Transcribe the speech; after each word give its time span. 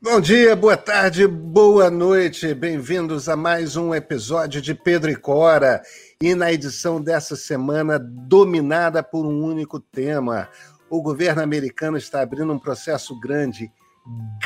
Bom 0.00 0.20
dia, 0.20 0.54
boa 0.54 0.76
tarde, 0.76 1.26
boa 1.26 1.90
noite. 1.90 2.54
Bem-vindos 2.54 3.28
a 3.28 3.34
mais 3.34 3.74
um 3.74 3.92
episódio 3.92 4.62
de 4.62 4.72
Pedro 4.72 5.10
e 5.10 5.16
Cora. 5.16 5.82
E 6.22 6.36
na 6.36 6.52
edição 6.52 7.02
dessa 7.02 7.34
semana, 7.34 7.98
dominada 7.98 9.02
por 9.02 9.26
um 9.26 9.42
único 9.42 9.80
tema. 9.80 10.48
O 10.88 11.02
governo 11.02 11.42
americano 11.42 11.96
está 11.96 12.22
abrindo 12.22 12.52
um 12.52 12.60
processo 12.60 13.18
grande, 13.18 13.72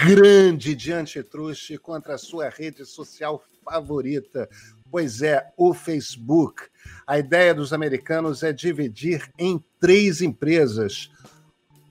grande 0.03 0.75
de 0.75 0.91
antitruste 0.91 1.77
contra 1.77 2.15
a 2.15 2.19
sua 2.19 2.49
rede 2.49 2.87
social 2.87 3.45
favorita. 3.63 4.49
Pois 4.91 5.21
é, 5.21 5.45
o 5.59 5.75
Facebook. 5.75 6.63
A 7.07 7.19
ideia 7.19 7.55
dos 7.55 7.75
americanos 7.75 8.43
é 8.43 8.55
dividir 8.55 9.31
em 9.39 9.63
três 9.79 10.23
empresas. 10.23 11.11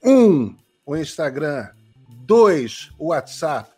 Um, 0.02 0.56
o 0.84 0.96
Instagram 0.96 1.68
dois, 2.26 2.90
WhatsApp, 2.98 3.70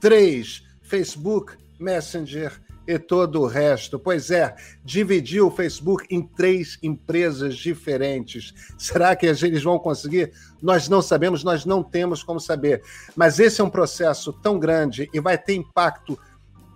três, 0.00 0.62
Facebook, 0.82 1.54
Messenger 1.78 2.52
e 2.86 2.98
todo 2.98 3.42
o 3.42 3.46
resto. 3.46 3.98
Pois 3.98 4.30
é, 4.30 4.54
dividiu 4.84 5.48
o 5.48 5.50
Facebook 5.50 6.06
em 6.08 6.22
três 6.22 6.78
empresas 6.82 7.56
diferentes. 7.56 8.54
Será 8.78 9.16
que 9.16 9.26
eles 9.26 9.62
vão 9.62 9.78
conseguir? 9.78 10.32
Nós 10.62 10.88
não 10.88 11.02
sabemos, 11.02 11.42
nós 11.42 11.64
não 11.64 11.82
temos 11.82 12.22
como 12.22 12.38
saber. 12.38 12.82
Mas 13.14 13.40
esse 13.40 13.60
é 13.60 13.64
um 13.64 13.70
processo 13.70 14.32
tão 14.32 14.58
grande 14.58 15.10
e 15.12 15.20
vai 15.20 15.36
ter 15.36 15.54
impacto 15.54 16.18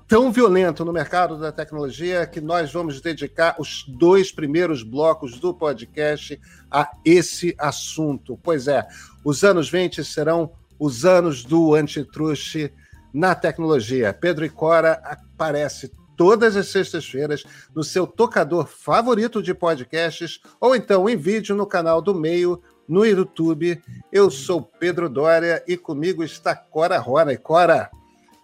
tão 0.08 0.32
violento 0.32 0.84
no 0.84 0.92
mercado 0.92 1.38
da 1.38 1.52
tecnologia 1.52 2.26
que 2.26 2.40
nós 2.40 2.72
vamos 2.72 3.00
dedicar 3.00 3.54
os 3.60 3.84
dois 3.86 4.32
primeiros 4.32 4.82
blocos 4.82 5.38
do 5.38 5.54
podcast 5.54 6.40
a 6.68 6.90
esse 7.04 7.54
assunto. 7.56 8.36
Pois 8.42 8.66
é, 8.66 8.84
os 9.24 9.44
anos 9.44 9.70
20 9.70 10.02
serão 10.04 10.50
os 10.80 11.04
anos 11.04 11.44
do 11.44 11.74
antitruste 11.74 12.72
na 13.12 13.34
tecnologia. 13.34 14.14
Pedro 14.14 14.46
e 14.46 14.48
Cora 14.48 14.94
aparece 15.04 15.92
todas 16.16 16.56
as 16.56 16.68
sextas-feiras 16.68 17.44
no 17.74 17.84
seu 17.84 18.06
tocador 18.06 18.66
favorito 18.66 19.42
de 19.42 19.52
podcasts 19.52 20.40
ou 20.58 20.74
então 20.74 21.08
em 21.08 21.16
vídeo 21.16 21.54
no 21.54 21.66
canal 21.66 22.00
do 22.00 22.14
Meio 22.14 22.62
no 22.88 23.04
YouTube. 23.04 23.80
Eu 24.10 24.30
sou 24.30 24.62
Pedro 24.62 25.08
Dória 25.08 25.62
e 25.68 25.76
comigo 25.76 26.24
está 26.24 26.56
Cora 26.56 26.98
Rona. 26.98 27.32
E 27.32 27.36
Cora, 27.36 27.90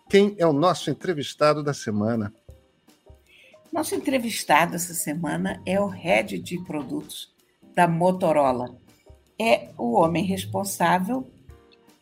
quem 0.08 0.34
é 0.38 0.46
o 0.46 0.52
nosso 0.52 0.90
entrevistado 0.90 1.62
da 1.62 1.72
semana? 1.72 2.32
Nosso 3.72 3.94
entrevistado 3.94 4.74
essa 4.74 4.94
semana 4.94 5.60
é 5.66 5.80
o 5.80 5.86
head 5.86 6.38
de 6.38 6.58
produtos 6.64 7.34
da 7.74 7.88
Motorola. 7.88 8.74
É 9.38 9.68
o 9.76 9.92
homem 9.92 10.24
responsável 10.24 11.26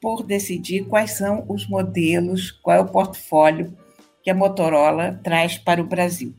por 0.05 0.23
decidir 0.23 0.85
quais 0.85 1.13
são 1.13 1.47
os 1.49 1.67
modelos, 1.67 2.51
qual 2.51 2.77
é 2.77 2.81
o 2.81 2.87
portfólio 2.87 3.75
que 4.23 4.29
a 4.29 4.35
Motorola 4.35 5.19
traz 5.25 5.57
para 5.57 5.81
o 5.81 5.87
Brasil. 5.87 6.35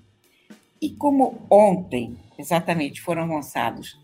E 0.79 0.91
como 0.91 1.41
ontem, 1.49 2.15
exatamente, 2.37 3.01
foram 3.01 3.25
lançados 3.25 3.99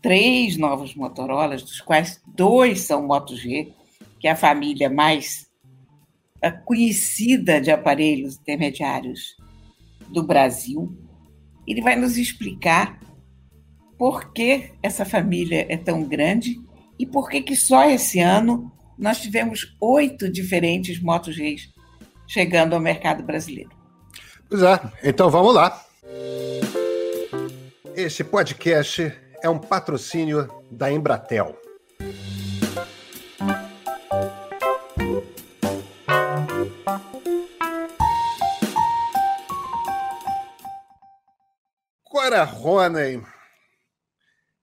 três 0.00 0.56
novos 0.56 0.94
Motorolas, 0.94 1.60
dos 1.60 1.78
quais 1.82 2.22
dois 2.26 2.80
são 2.80 3.06
Moto 3.06 3.36
G, 3.36 3.70
que 4.18 4.26
é 4.26 4.30
a 4.30 4.36
família 4.36 4.88
mais 4.88 5.46
conhecida 6.64 7.60
de 7.60 7.70
aparelhos 7.70 8.38
intermediários 8.38 9.36
do 10.08 10.22
Brasil. 10.22 10.96
Ele 11.66 11.82
vai 11.82 11.96
nos 11.96 12.16
explicar 12.16 12.98
por 13.98 14.32
que 14.32 14.70
essa 14.82 15.04
família 15.04 15.66
é 15.68 15.76
tão 15.76 16.02
grande 16.02 16.58
e 16.98 17.04
por 17.04 17.28
que, 17.28 17.42
que 17.42 17.54
só 17.54 17.84
esse 17.90 18.20
ano 18.20 18.72
nós 18.98 19.20
tivemos 19.20 19.76
oito 19.80 20.30
diferentes 20.30 21.00
motos 21.00 21.36
reis 21.36 21.68
chegando 22.26 22.74
ao 22.74 22.80
mercado 22.80 23.22
brasileiro. 23.22 23.70
Pois 24.48 24.62
é, 24.62 24.80
então 25.02 25.30
vamos 25.30 25.54
lá. 25.54 25.84
Esse 27.94 28.24
podcast 28.24 29.12
é 29.42 29.48
um 29.48 29.58
patrocínio 29.58 30.48
da 30.70 30.90
Embratel. 30.90 31.56
Cora 42.04 42.44
Roney 42.44 43.22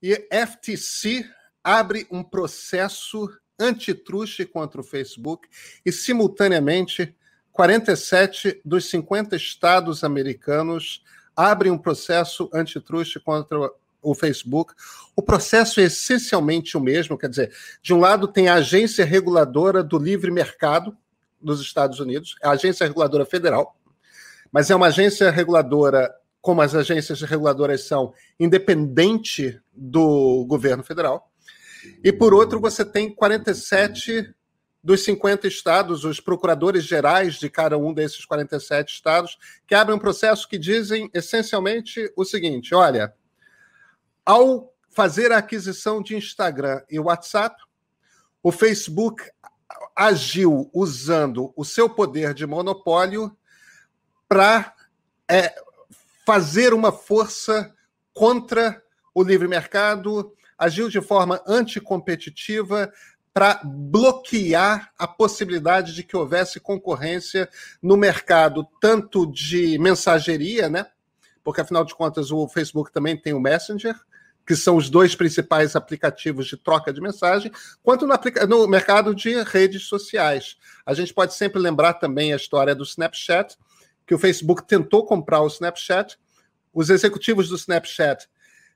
e 0.02 0.28
FTC 0.32 1.26
abre 1.64 2.06
um 2.12 2.24
processo 2.24 3.30
antitruste 3.60 4.46
contra 4.46 4.82
o 4.82 4.84
Facebook 4.84 5.48
e, 5.86 5.92
simultaneamente, 5.92 7.16
47 7.52 8.62
dos 8.66 8.90
50 8.90 9.36
estados 9.36 10.04
americanos 10.04 11.04
abrem 11.36 11.72
um 11.72 11.78
processo 11.78 12.50
antitruste 12.54 13.20
contra 13.20 13.72
o 14.02 14.14
Facebook. 14.14 14.74
O 15.16 15.22
processo 15.22 15.80
é 15.80 15.84
essencialmente 15.84 16.76
o 16.78 16.82
mesmo, 16.82 17.18
quer 17.18 17.30
dizer, 17.30 17.56
de 17.82 17.94
um 17.94 18.00
lado 18.00 18.28
tem 18.28 18.48
a 18.48 18.56
agência 18.56 19.06
reguladora 19.06 19.84
do 19.84 19.98
livre 19.98 20.30
mercado 20.30 20.96
dos 21.42 21.62
Estados 21.62 22.00
Unidos, 22.00 22.36
a 22.44 22.52
agência 22.52 22.86
reguladora 22.86 23.26
federal, 23.26 23.76
mas 24.52 24.70
é 24.70 24.76
uma 24.76 24.88
agência 24.88 25.32
reguladora, 25.32 26.14
como 26.42 26.62
as 26.62 26.76
agências 26.76 27.22
reguladoras 27.22 27.86
são, 27.86 28.14
independente 28.40 29.60
do 29.74 30.46
governo 30.46 30.84
federal. 30.84 31.32
E 32.04 32.12
por 32.12 32.34
outro, 32.34 32.60
você 32.60 32.84
tem 32.86 33.14
47 33.14 34.34
dos 34.84 35.04
50 35.06 35.48
estados, 35.48 36.04
os 36.04 36.20
procuradores 36.20 36.84
gerais 36.84 37.36
de 37.36 37.50
cada 37.50 37.78
um 37.78 37.94
desses 37.94 38.26
47 38.26 38.94
estados, 38.94 39.38
que 39.66 39.74
abrem 39.74 39.96
um 39.96 40.00
processo 40.00 40.48
que 40.48 40.58
dizem 40.58 41.10
essencialmente 41.14 42.12
o 42.18 42.26
seguinte: 42.26 42.76
olha, 42.76 43.14
ao 44.26 44.74
fazer 44.90 45.32
a 45.32 45.38
aquisição 45.38 46.02
de 46.02 46.16
Instagram 46.16 46.82
e 46.90 47.00
WhatsApp, 47.00 47.56
o 48.42 48.52
Facebook 48.52 49.24
agiu 49.96 50.70
usando 50.74 51.54
o 51.56 51.64
seu 51.64 51.90
poder 51.90 52.34
de 52.34 52.46
monopólio 52.46 53.36
para 54.28 54.74
é, 55.30 55.54
fazer 56.26 56.74
uma 56.74 56.92
força 56.92 57.74
contra 58.14 58.84
o 59.14 59.24
livre 59.24 59.48
mercado, 59.48 60.34
agiu 60.64 60.90
de 60.90 61.02
forma 61.02 61.42
anticompetitiva 61.46 62.92
para 63.34 63.62
bloquear 63.64 64.92
a 64.98 65.08
possibilidade 65.08 65.94
de 65.94 66.04
que 66.04 66.16
houvesse 66.16 66.60
concorrência 66.60 67.50
no 67.82 67.98
mercado, 67.98 68.68
tanto 68.80 69.26
de 69.26 69.78
mensageria, 69.80 70.70
né? 70.70 70.86
Porque 71.44 71.62
afinal 71.62 71.84
de 71.84 71.96
contas 71.96 72.32
o 72.32 72.48
Facebook 72.48 72.92
também 72.92 73.18
tem 73.18 73.34
o 73.34 73.40
Messenger, 73.40 73.96
que 74.46 74.56
são 74.56 74.76
os 74.76 74.90
dois 74.90 75.16
principais 75.16 75.76
aplicativos 75.76 76.48
de 76.48 76.58
troca 76.58 76.94
de 76.94 77.02
mensagem, 77.02 77.52
quanto 77.82 78.06
no, 78.06 78.16
no, 78.48 78.68
mercado 78.68 79.16
de 79.16 79.42
redes 79.44 79.84
sociais. 79.84 80.58
A 80.86 80.94
gente 80.94 81.14
pode 81.14 81.34
sempre 81.34 81.60
lembrar 81.60 81.94
também 81.96 82.34
a 82.34 82.36
história 82.36 82.76
do 82.76 82.84
Snapchat, 82.84 83.58
que 84.06 84.14
o 84.14 84.20
Facebook 84.20 84.68
tentou 84.68 85.06
comprar 85.06 85.42
o 85.42 85.48
Snapchat, 85.48 86.20
os 86.74 86.90
executivos 86.90 87.50
do 87.50 87.56
Snapchat 87.56 88.28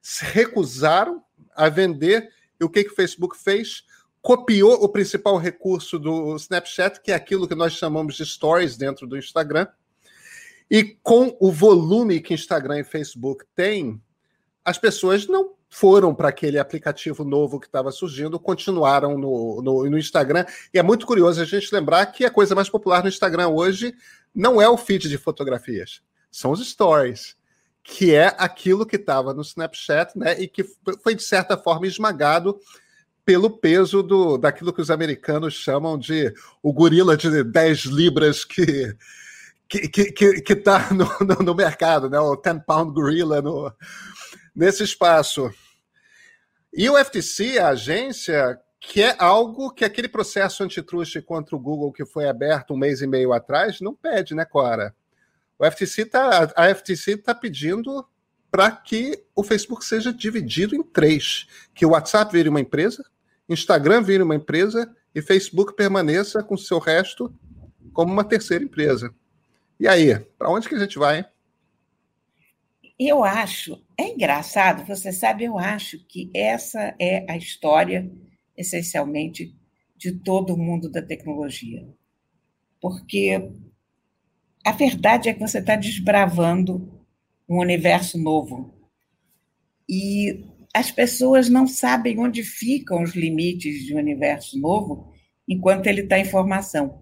se 0.02 0.24
recusaram 0.24 1.22
a 1.56 1.70
vender. 1.70 2.30
E 2.60 2.64
o 2.64 2.70
que, 2.70 2.84
que 2.84 2.92
o 2.92 2.96
Facebook 2.96 3.38
fez? 3.38 3.84
Copiou 4.22 4.74
o 4.74 4.90
principal 4.90 5.38
recurso 5.38 5.98
do 5.98 6.36
Snapchat, 6.36 7.02
que 7.02 7.12
é 7.12 7.16
aquilo 7.16 7.48
que 7.48 7.56
nós 7.56 7.74
chamamos 7.74 8.16
de 8.16 8.26
stories 8.26 8.76
dentro 8.76 9.08
do 9.08 9.18
Instagram. 9.18 9.68
E 10.70 10.98
com 11.02 11.38
o 11.40 11.52
volume 11.52 12.20
que 12.20 12.34
Instagram 12.34 12.80
e 12.80 12.84
Facebook 12.84 13.46
têm, 13.56 14.02
as 14.66 14.78
pessoas 14.78 15.28
não 15.28 15.56
foram 15.70 16.14
para 16.14 16.30
aquele 16.30 16.60
aplicativo 16.60 17.24
novo 17.24 17.60
que 17.60 17.68
estava 17.68 17.92
surgindo, 17.92 18.40
continuaram 18.40 19.18
no, 19.18 19.62
no, 19.62 19.90
no, 19.90 19.98
Instagram. 19.98 20.46
E 20.74 20.80
é 20.80 20.84
muito 20.84 21.06
curioso 21.06 21.42
a 21.42 21.46
gente 21.46 21.74
lembrar 21.74 22.06
que 22.08 22.26
a 22.26 22.32
coisa 22.32 22.56
mais 22.56 22.70
popular 22.70 23.02
no 23.02 23.10
Instagram 23.10 23.50
hoje 23.50 23.96
não 24.34 24.62
é 24.62 24.68
o 24.68 24.78
feed 24.78 25.08
de 25.08 25.18
fotografias, 25.18 26.02
são 26.30 26.52
os 26.52 26.68
stories 26.68 27.37
que 27.90 28.14
é 28.14 28.36
aquilo 28.38 28.86
que 28.86 28.98
estava 28.98 29.34
no 29.34 29.42
Snapchat, 29.42 30.12
né? 30.20 30.38
E 30.42 30.48
que 30.48 30.66
foi, 31.02 31.16
de 31.16 31.24
certa 31.24 31.58
forma, 31.58 31.88
esmagado 31.88 32.60
pelo 33.24 33.50
peso 33.50 34.04
do, 34.04 34.38
daquilo 34.38 34.74
que 34.74 34.82
os 34.82 34.92
americanos 34.92 35.54
chamam 35.54 35.98
de 35.98 36.34
o 36.62 36.74
gorila 36.74 37.16
de 37.16 37.46
10 37.46 37.86
libras 37.86 38.44
que 38.44 38.94
que, 39.70 39.88
que, 39.90 40.12
que, 40.12 40.42
que 40.42 40.56
tá 40.56 40.90
no, 40.92 41.06
no, 41.26 41.36
no, 41.44 41.56
mercado, 41.56 42.10
né? 42.10 42.20
o 42.20 42.36
10 42.36 42.64
pound 42.66 42.94
gorilla 42.94 43.42
no, 43.42 43.74
nesse 44.56 44.84
espaço. 44.84 45.50
E 46.74 46.90
o 46.90 46.98
FTC, 46.98 47.60
a 47.60 47.70
agência, 47.70 48.60
que 48.80 49.02
é 49.02 49.16
algo 49.18 49.74
que 49.74 49.84
aquele 49.84 50.08
processo 50.08 50.64
antitruste 50.64 51.22
contra 51.22 51.56
o 51.56 51.60
Google 51.60 51.92
que 51.92 52.06
foi 52.06 52.30
aberto 52.30 52.74
um 52.74 52.78
mês 52.78 53.02
e 53.02 53.08
meio 53.08 53.34
atrás 53.34 53.82
não 53.82 53.94
pede, 53.94 54.34
né, 54.34 54.46
Cora? 54.46 54.96
O 55.60 55.66
FTC 55.66 56.06
tá, 56.06 56.54
a 56.56 56.74
FTC 56.74 57.14
está 57.14 57.34
pedindo 57.34 58.08
para 58.52 58.72
que 58.72 59.24
o 59.36 59.44
Facebook 59.44 59.84
seja 59.84 60.14
dividido 60.14 60.76
em 60.76 60.84
três: 60.84 61.48
que 61.74 61.86
o 61.86 61.90
WhatsApp 61.90 62.32
vire 62.32 62.50
uma 62.50 62.62
empresa, 62.62 63.04
Instagram 63.50 64.02
vire 64.02 64.24
uma 64.24 64.36
empresa 64.36 64.94
e 65.14 65.22
Facebook 65.22 65.76
permaneça 65.76 66.44
com 66.44 66.56
seu 66.58 66.80
resto 66.80 67.34
como 67.94 68.14
uma 68.14 68.24
terceira 68.24 68.64
empresa. 68.64 69.14
E 69.80 69.88
aí, 69.88 70.20
para 70.38 70.50
onde 70.50 70.68
que 70.68 70.76
a 70.76 70.80
gente 70.80 70.98
vai? 71.00 71.28
Eu 73.00 73.24
acho, 73.24 73.84
é 73.96 74.08
engraçado, 74.10 74.86
você 74.86 75.12
sabe, 75.12 75.44
eu 75.44 75.58
acho 75.60 76.04
que 76.08 76.32
essa 76.34 76.96
é 77.00 77.32
a 77.32 77.38
história, 77.38 78.12
essencialmente, 78.56 79.56
de 79.96 80.12
todo 80.12 80.54
o 80.54 80.58
mundo 80.58 80.90
da 80.90 81.02
tecnologia. 81.02 81.88
Porque 82.82 83.52
a 84.68 84.72
verdade 84.74 85.30
é 85.30 85.34
que 85.34 85.40
você 85.40 85.60
está 85.60 85.78
desbravando 85.78 87.02
um 87.48 87.58
universo 87.58 88.18
novo. 88.18 88.74
E 89.88 90.44
as 90.74 90.92
pessoas 90.92 91.48
não 91.48 91.66
sabem 91.66 92.20
onde 92.20 92.44
ficam 92.44 93.02
os 93.02 93.16
limites 93.16 93.86
de 93.86 93.96
um 93.96 93.98
universo 93.98 94.60
novo 94.60 95.14
enquanto 95.48 95.88
ele 95.88 96.02
está 96.02 96.20
em 96.20 96.26
formação. 96.26 97.02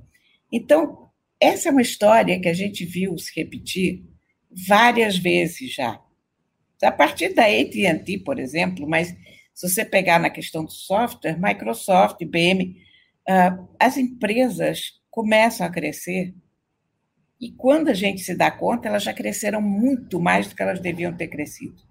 Então, 0.52 1.10
essa 1.40 1.70
é 1.70 1.72
uma 1.72 1.82
história 1.82 2.40
que 2.40 2.48
a 2.48 2.54
gente 2.54 2.86
viu 2.86 3.18
se 3.18 3.32
repetir 3.36 4.06
várias 4.68 5.18
vezes 5.18 5.74
já. 5.74 6.00
A 6.84 6.92
partir 6.92 7.34
da 7.34 7.46
AT&T, 7.46 8.20
por 8.20 8.38
exemplo, 8.38 8.88
mas 8.88 9.08
se 9.56 9.68
você 9.68 9.84
pegar 9.84 10.20
na 10.20 10.30
questão 10.30 10.64
do 10.64 10.72
software, 10.72 11.40
Microsoft, 11.42 12.22
IBM, 12.22 12.76
ah, 13.28 13.58
as 13.80 13.98
empresas 13.98 15.02
começam 15.10 15.66
a 15.66 15.72
crescer 15.72 16.36
e 17.46 17.52
quando 17.52 17.90
a 17.90 17.94
gente 17.94 18.22
se 18.22 18.36
dá 18.36 18.50
conta, 18.52 18.88
elas 18.88 19.04
já 19.04 19.14
cresceram 19.14 19.62
muito 19.62 20.20
mais 20.20 20.48
do 20.48 20.56
que 20.56 20.62
elas 20.62 20.80
deviam 20.80 21.16
ter 21.16 21.28
crescido. 21.28 21.82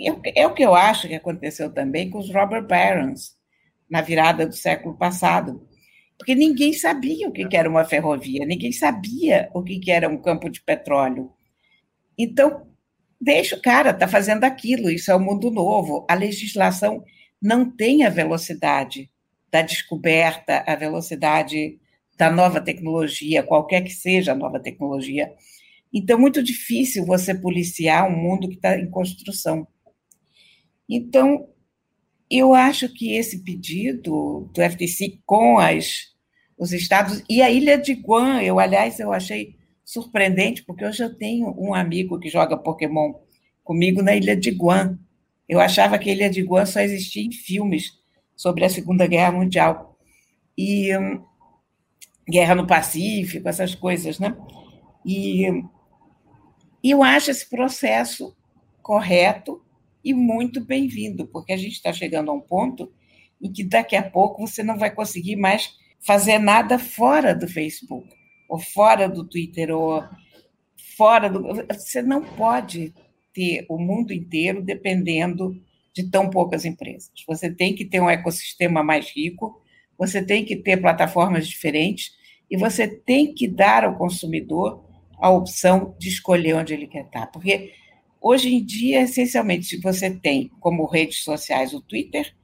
É, 0.00 0.42
é 0.42 0.46
o 0.46 0.54
que 0.54 0.62
eu 0.62 0.74
acho 0.74 1.08
que 1.08 1.14
aconteceu 1.14 1.72
também 1.72 2.10
com 2.10 2.18
os 2.18 2.32
robber 2.32 2.66
barons 2.66 3.36
na 3.88 4.00
virada 4.00 4.46
do 4.46 4.54
século 4.54 4.96
passado 4.96 5.66
porque 6.18 6.34
ninguém 6.34 6.72
sabia 6.72 7.28
o 7.28 7.32
que 7.32 7.56
era 7.56 7.68
uma 7.68 7.84
ferrovia, 7.84 8.46
ninguém 8.46 8.72
sabia 8.72 9.50
o 9.54 9.62
que 9.62 9.90
era 9.90 10.08
um 10.08 10.16
campo 10.16 10.48
de 10.48 10.62
petróleo. 10.62 11.32
Então, 12.18 12.66
deixa 13.20 13.56
o 13.56 13.62
cara, 13.62 13.90
está 13.90 14.08
fazendo 14.08 14.44
aquilo, 14.44 14.90
isso 14.90 15.10
é 15.10 15.14
o 15.14 15.18
um 15.18 15.24
mundo 15.24 15.50
novo. 15.50 16.06
A 16.08 16.14
legislação 16.14 17.04
não 17.40 17.70
tem 17.70 18.04
a 18.04 18.10
velocidade 18.10 19.10
da 19.50 19.60
descoberta, 19.60 20.64
a 20.66 20.74
velocidade 20.74 21.78
da 22.16 22.30
nova 22.30 22.60
tecnologia, 22.60 23.42
qualquer 23.42 23.82
que 23.82 23.92
seja 23.92 24.32
a 24.32 24.36
nova 24.36 24.58
tecnologia. 24.58 25.32
Então, 25.92 26.18
muito 26.18 26.42
difícil 26.42 27.04
você 27.04 27.34
policiar 27.34 28.08
um 28.08 28.16
mundo 28.16 28.48
que 28.48 28.56
está 28.56 28.78
em 28.78 28.90
construção. 28.90 29.66
Então, 30.88 31.48
eu 32.30 32.54
acho 32.54 32.88
que 32.88 33.12
esse 33.12 33.42
pedido 33.44 34.50
do 34.52 34.62
FTC 34.62 35.20
com 35.24 35.58
as, 35.58 36.14
os 36.58 36.72
estados 36.72 37.22
e 37.28 37.40
a 37.40 37.50
ilha 37.50 37.78
de 37.78 37.94
Guam, 37.94 38.42
eu 38.42 38.58
aliás 38.58 38.98
eu 38.98 39.12
achei 39.12 39.56
surpreendente 39.84 40.64
porque 40.64 40.84
hoje 40.84 41.02
eu 41.02 41.14
tenho 41.14 41.54
um 41.56 41.72
amigo 41.72 42.18
que 42.18 42.28
joga 42.28 42.56
Pokémon 42.56 43.14
comigo 43.62 44.02
na 44.02 44.16
ilha 44.16 44.36
de 44.36 44.50
Guam. 44.50 44.98
Eu 45.48 45.60
achava 45.60 45.98
que 45.98 46.10
a 46.10 46.12
ilha 46.12 46.30
de 46.30 46.42
Guam 46.42 46.66
só 46.66 46.80
existia 46.80 47.22
em 47.22 47.30
filmes 47.30 47.92
sobre 48.34 48.64
a 48.64 48.68
Segunda 48.68 49.06
Guerra 49.06 49.30
Mundial 49.30 49.96
e 50.58 50.96
hum, 50.96 51.22
Guerra 52.28 52.54
no 52.54 52.66
Pacífico, 52.66 53.48
essas 53.48 53.74
coisas, 53.74 54.18
né? 54.18 54.36
E, 55.04 55.46
eu 56.82 57.02
acho 57.02 57.30
esse 57.30 57.48
processo 57.48 58.36
correto 58.82 59.62
e 60.04 60.14
muito 60.14 60.64
bem-vindo, 60.64 61.26
porque 61.26 61.52
a 61.52 61.56
gente 61.56 61.72
está 61.72 61.92
chegando 61.92 62.30
a 62.30 62.34
um 62.34 62.40
ponto 62.40 62.92
em 63.42 63.52
que 63.52 63.64
daqui 63.64 63.96
a 63.96 64.08
pouco 64.08 64.46
você 64.46 64.62
não 64.62 64.78
vai 64.78 64.90
conseguir 64.94 65.36
mais 65.36 65.76
fazer 66.00 66.38
nada 66.38 66.78
fora 66.78 67.34
do 67.34 67.48
Facebook, 67.48 68.08
ou 68.48 68.58
fora 68.58 69.08
do 69.08 69.24
Twitter, 69.24 69.74
ou 69.74 70.04
fora 70.96 71.28
do. 71.28 71.42
Você 71.72 72.02
não 72.02 72.22
pode 72.22 72.94
ter 73.32 73.66
o 73.68 73.78
mundo 73.78 74.12
inteiro 74.12 74.62
dependendo 74.62 75.60
de 75.92 76.08
tão 76.08 76.30
poucas 76.30 76.64
empresas. 76.64 77.10
Você 77.26 77.50
tem 77.50 77.74
que 77.74 77.84
ter 77.84 78.00
um 78.00 78.08
ecossistema 78.08 78.82
mais 78.82 79.10
rico, 79.10 79.60
você 79.98 80.22
tem 80.22 80.44
que 80.44 80.56
ter 80.56 80.76
plataformas 80.76 81.48
diferentes 81.48 82.12
e 82.50 82.56
você 82.56 82.86
tem 82.86 83.34
que 83.34 83.48
dar 83.48 83.84
ao 83.84 83.96
consumidor 83.96 84.84
a 85.18 85.30
opção 85.30 85.94
de 85.98 86.08
escolher 86.08 86.54
onde 86.54 86.74
ele 86.74 86.86
quer 86.86 87.04
estar. 87.04 87.26
Porque 87.28 87.72
Hoje 88.28 88.52
em 88.52 88.64
dia, 88.64 89.02
essencialmente, 89.02 89.76
você 89.76 90.10
tem 90.10 90.50
como 90.58 90.84
redes 90.84 91.22
sociais 91.22 91.72
o 91.72 91.80
Twitter, 91.80 92.34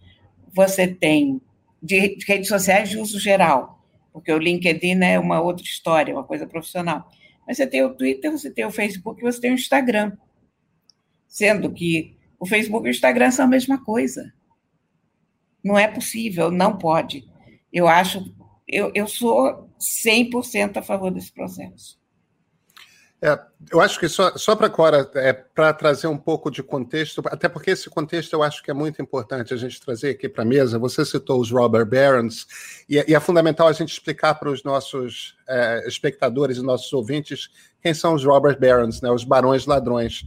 você 0.55 0.87
tem 0.87 1.41
de 1.83 1.99
redes 1.99 2.47
sociais 2.47 2.89
de 2.89 2.99
uso 2.99 3.19
geral, 3.19 3.85
porque 4.13 4.33
o 4.33 4.39
LinkedIn 4.39 5.03
é 5.03 5.19
uma 5.19 5.41
outra 5.41 5.65
história, 5.65 6.15
uma 6.15 6.23
coisa 6.23 6.47
profissional. 6.47 7.11
Mas 7.45 7.57
você 7.57 7.67
tem 7.67 7.83
o 7.83 7.95
Twitter, 7.95 8.31
você 8.31 8.49
tem 8.49 8.65
o 8.65 8.71
Facebook 8.71 9.21
e 9.21 9.25
você 9.25 9.41
tem 9.41 9.51
o 9.51 9.55
Instagram. 9.55 10.13
Sendo 11.27 11.73
que 11.73 12.17
o 12.39 12.47
Facebook 12.47 12.87
e 12.87 12.91
o 12.91 12.93
Instagram 12.93 13.33
são 13.33 13.47
a 13.47 13.49
mesma 13.49 13.83
coisa. 13.83 14.33
Não 15.65 15.77
é 15.77 15.89
possível, 15.89 16.49
não 16.53 16.79
pode. 16.79 17.29
Eu 17.73 17.89
acho, 17.89 18.35
eu, 18.69 18.93
eu 18.95 19.07
sou 19.07 19.69
100% 19.79 20.77
a 20.77 20.83
favor 20.83 21.11
desse 21.11 21.33
processo. 21.33 22.03
É, 23.25 23.39
eu 23.71 23.81
acho 23.81 24.01
que 24.01 24.09
só, 24.09 24.37
só 24.37 24.57
para 24.57 24.69
Cora, 24.69 25.09
é, 25.15 25.33
para 25.33 25.73
trazer 25.73 26.09
um 26.09 26.19
pouco 26.19 26.51
de 26.51 26.61
contexto, 26.61 27.23
até 27.27 27.49
porque 27.49 27.71
esse 27.71 27.89
contexto 27.89 28.33
eu 28.33 28.43
acho 28.43 28.61
que 28.61 28.69
é 28.69 28.75
muito 28.75 29.01
importante 29.01 29.55
a 29.55 29.57
gente 29.57 29.81
trazer 29.81 30.11
aqui 30.11 30.29
para 30.29 30.43
a 30.43 30.47
mesa. 30.47 30.77
Você 30.77 31.05
citou 31.05 31.41
os 31.41 31.49
Robert 31.49 31.87
Barons, 31.87 32.49
e, 32.89 32.97
e, 32.97 33.15
é 33.15 33.21
fundamental 33.21 33.69
a 33.69 33.73
gente 33.73 33.93
explicar 33.93 34.35
para 34.35 34.51
os 34.51 34.65
nossos 34.65 35.37
é, 35.49 35.87
espectadores 35.87 36.57
e 36.57 36.63
nossos 36.63 36.93
ouvintes 36.93 37.49
quem 37.81 37.95
são 37.95 38.15
os 38.15 38.25
Robert 38.25 38.59
Barons, 38.59 39.01
né, 39.01 39.09
os 39.09 39.23
barões 39.23 39.67
ladrões, 39.67 40.25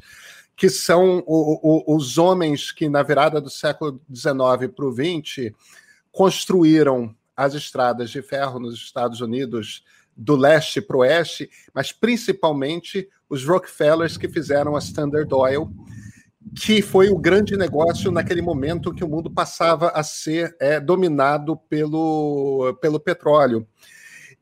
que 0.55 0.69
são 0.69 1.21
o, 1.27 1.91
o, 1.91 1.97
os 1.97 2.17
homens 2.17 2.71
que, 2.71 2.87
na 2.87 3.03
virada 3.03 3.41
do 3.41 3.49
século 3.49 4.01
XIX 4.13 4.73
para 4.73 4.85
o 4.85 4.93
XX, 4.93 5.53
construíram 6.13 7.13
as 7.35 7.53
estradas 7.53 8.09
de 8.09 8.21
ferro 8.21 8.59
nos 8.59 8.75
Estados 8.75 9.21
Unidos 9.21 9.83
do 10.15 10.35
leste 10.35 10.81
para 10.81 10.95
o 10.95 10.99
oeste, 11.01 11.49
mas 11.73 11.91
principalmente 11.91 13.09
os 13.29 13.45
Rockefellers 13.45 14.17
que 14.17 14.29
fizeram 14.29 14.75
a 14.75 14.79
Standard 14.79 15.31
Oil, 15.33 15.69
que 16.55 16.81
foi 16.81 17.09
o 17.09 17.17
grande 17.17 17.57
negócio 17.57 18.11
naquele 18.11 18.41
momento 18.41 18.93
que 18.93 19.03
o 19.03 19.09
mundo 19.09 19.29
passava 19.29 19.89
a 19.89 20.03
ser 20.03 20.55
é, 20.59 20.79
dominado 20.79 21.57
pelo, 21.57 22.77
pelo 22.81 22.99
petróleo. 22.99 23.67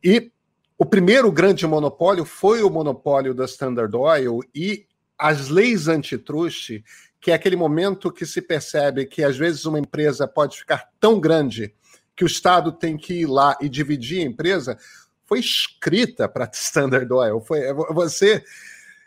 E 0.04 0.32
o 0.78 0.86
primeiro 0.86 1.32
grande 1.32 1.66
monopólio 1.66 2.26
foi 2.26 2.62
o 2.62 2.70
monopólio 2.70 3.34
da 3.34 3.46
Standard 3.46 3.96
Oil 3.96 4.42
e 4.54 4.86
as 5.18 5.48
leis 5.48 5.88
antitruste, 5.88 6.84
que 7.22 7.32
é 7.32 7.34
aquele 7.34 7.56
momento 7.56 8.12
que 8.12 8.26
se 8.26 8.42
percebe 8.42 9.06
que 9.06 9.24
às 9.24 9.38
vezes 9.38 9.66
uma 9.66 9.80
empresa 9.80 10.28
pode 10.28 10.58
ficar 10.58 10.90
tão 11.00 11.20
grande 11.20 11.74
que 12.16 12.24
o 12.24 12.28
Estado 12.28 12.72
tem 12.72 12.98
que 12.98 13.22
ir 13.22 13.26
lá 13.26 13.58
e 13.62 13.68
dividir 13.68 14.22
a 14.22 14.26
empresa, 14.26 14.78
foi 15.26 15.40
escrita 15.40 16.28
para 16.28 16.50
Standard 16.54 17.12
Oil. 17.12 17.42
Foi 17.42 17.60
é, 17.60 17.74
você 17.74 18.44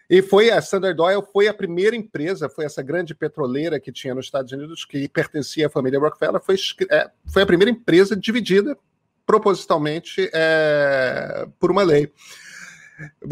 e 0.08 0.22
foi 0.22 0.50
a 0.50 0.58
Standard 0.58 1.00
Oil 1.00 1.22
foi 1.32 1.48
a 1.48 1.54
primeira 1.54 1.96
empresa, 1.96 2.48
foi 2.48 2.64
essa 2.64 2.82
grande 2.82 3.14
petroleira 3.14 3.80
que 3.80 3.90
tinha 3.90 4.14
nos 4.14 4.26
Estados 4.26 4.52
Unidos 4.52 4.84
que 4.84 5.08
pertencia 5.08 5.66
à 5.66 5.70
família 5.70 5.98
Rockefeller, 5.98 6.40
foi, 6.40 6.56
é, 6.90 7.10
foi 7.26 7.42
a 7.42 7.46
primeira 7.46 7.70
empresa 7.70 8.16
dividida 8.16 8.78
propositalmente 9.26 10.30
é, 10.32 11.48
por 11.58 11.72
uma 11.72 11.82
lei. 11.82 12.12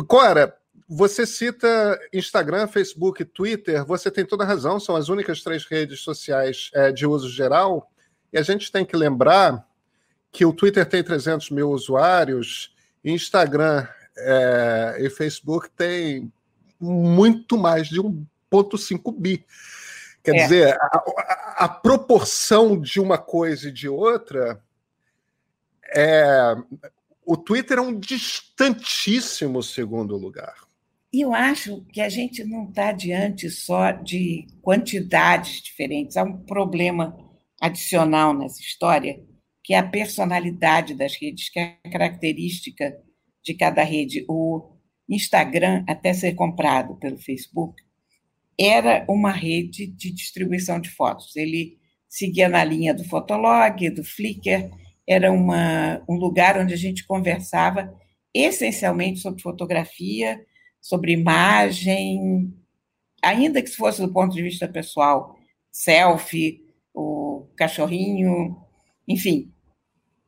Cora, 0.09 0.57
você 0.89 1.25
cita 1.25 1.99
Instagram, 2.13 2.67
Facebook, 2.67 3.25
Twitter, 3.25 3.85
você 3.87 4.11
tem 4.11 4.25
toda 4.27 4.43
a 4.43 4.47
razão, 4.47 4.81
são 4.81 4.97
as 4.97 5.09
únicas 5.09 5.43
três 5.43 5.65
redes 5.65 6.01
sociais 6.01 6.71
é, 6.75 6.91
de 6.91 7.07
uso 7.07 7.31
geral, 7.31 7.89
e 8.35 8.39
a 8.39 8.43
gente 8.43 8.73
tem 8.73 8.85
que 8.85 8.97
lembrar 8.97 9.65
que 10.33 10.45
o 10.45 10.53
Twitter 10.53 10.85
tem 10.85 11.05
300 11.05 11.51
mil 11.51 11.71
usuários, 11.71 12.75
Instagram 13.05 13.87
é, 14.19 14.97
e 14.99 15.09
Facebook 15.09 15.71
tem 15.71 16.33
muito 16.81 17.57
mais 17.57 17.87
de 17.87 18.03
1,5 18.03 19.15
bi. 19.17 19.47
Quer 20.21 20.35
é. 20.35 20.43
dizer, 20.43 20.77
a, 20.81 20.87
a, 20.87 21.55
a, 21.65 21.69
proporção 21.69 22.81
de 22.81 22.99
uma 22.99 23.19
coisa 23.19 23.69
e 23.69 23.73
de 23.73 23.89
outra 23.89 24.61
é. 25.95 26.57
O 27.27 27.39
Twitter 27.39 27.79
é 27.79 27.81
um 27.81 27.99
distantíssimo 27.99 29.63
segundo 29.63 30.17
lugar. 30.17 30.57
E 31.11 31.23
eu 31.23 31.33
acho 31.33 31.83
que 31.91 32.03
a 32.03 32.09
gente 32.09 32.45
não 32.45 32.69
está 32.69 32.93
diante 32.93 33.49
só 33.49 33.93
de 33.93 34.47
quantidades 34.61 35.63
diferentes. 35.63 36.19
Há 36.19 36.25
um 36.25 36.37
problema 36.37 37.17
adicional 37.65 38.35
nessa 38.35 38.61
história, 38.61 39.19
que 39.63 39.73
é 39.73 39.79
a 39.79 39.89
personalidade 39.89 40.95
das 40.95 41.17
redes, 41.17 41.49
que 41.49 41.59
é 41.59 41.79
a 41.83 41.91
característica 41.91 42.95
de 43.43 43.55
cada 43.55 43.83
rede. 43.83 44.23
O 44.29 44.71
Instagram, 45.09 45.83
até 45.89 46.13
ser 46.13 46.35
comprado 46.35 46.97
pelo 46.97 47.17
Facebook, 47.17 47.83
era 48.61 49.07
uma 49.09 49.31
rede 49.31 49.87
de 49.87 50.13
distribuição 50.13 50.79
de 50.79 50.91
fotos. 50.91 51.35
Ele 51.37 51.79
seguia 52.07 52.51
na 52.51 52.63
linha 52.63 52.93
do 52.93 53.03
Fotolog, 53.05 53.89
do 53.89 54.05
Flickr, 54.05 54.71
era 55.07 55.33
uma, 55.33 56.03
um 56.07 56.17
lugar 56.17 56.59
onde 56.59 56.75
a 56.75 56.79
gente 56.79 57.07
conversava 57.07 57.95
essencialmente 58.33 59.21
sobre 59.21 59.43
fotografia, 59.43 60.45
sobre 60.81 61.13
imagem, 61.13 62.53
ainda 63.23 63.63
que 63.63 63.71
fosse 63.71 64.03
do 64.03 64.13
ponto 64.13 64.35
de 64.35 64.43
vista 64.43 64.69
pessoal, 64.69 65.39
selfie, 65.71 66.64
o 66.95 67.47
cachorrinho, 67.57 68.57
enfim. 69.07 69.53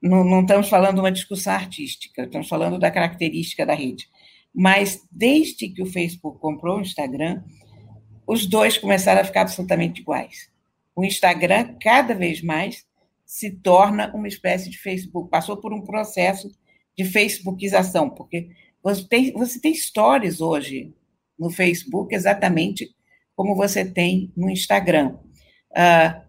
Não, 0.02 0.24
não 0.24 0.42
estamos 0.42 0.68
falando 0.68 0.98
uma 0.98 1.12
discussão 1.12 1.54
artística, 1.54 2.24
estamos 2.24 2.48
falando 2.48 2.78
da 2.78 2.90
característica 2.90 3.64
da 3.64 3.74
rede. 3.74 4.08
Mas 4.54 5.06
desde 5.10 5.68
que 5.68 5.82
o 5.82 5.86
Facebook 5.86 6.38
comprou 6.40 6.78
o 6.78 6.80
Instagram, 6.80 7.42
os 8.26 8.46
dois 8.46 8.76
começaram 8.76 9.20
a 9.20 9.24
ficar 9.24 9.42
absolutamente 9.42 10.00
iguais. 10.00 10.50
O 10.94 11.04
Instagram, 11.04 11.76
cada 11.80 12.14
vez 12.14 12.42
mais, 12.42 12.84
se 13.24 13.50
torna 13.50 14.14
uma 14.14 14.28
espécie 14.28 14.70
de 14.70 14.78
Facebook, 14.78 15.30
passou 15.30 15.58
por 15.58 15.72
um 15.72 15.82
processo 15.82 16.50
de 16.96 17.04
Facebookização, 17.04 18.08
porque 18.08 18.50
você 18.82 19.06
tem, 19.06 19.32
você 19.32 19.60
tem 19.60 19.74
stories 19.74 20.40
hoje 20.40 20.94
no 21.38 21.50
Facebook 21.50 22.14
exatamente 22.14 22.94
como 23.34 23.54
você 23.54 23.84
tem 23.84 24.32
no 24.34 24.48
Instagram. 24.48 25.18
Uh, 25.72 26.25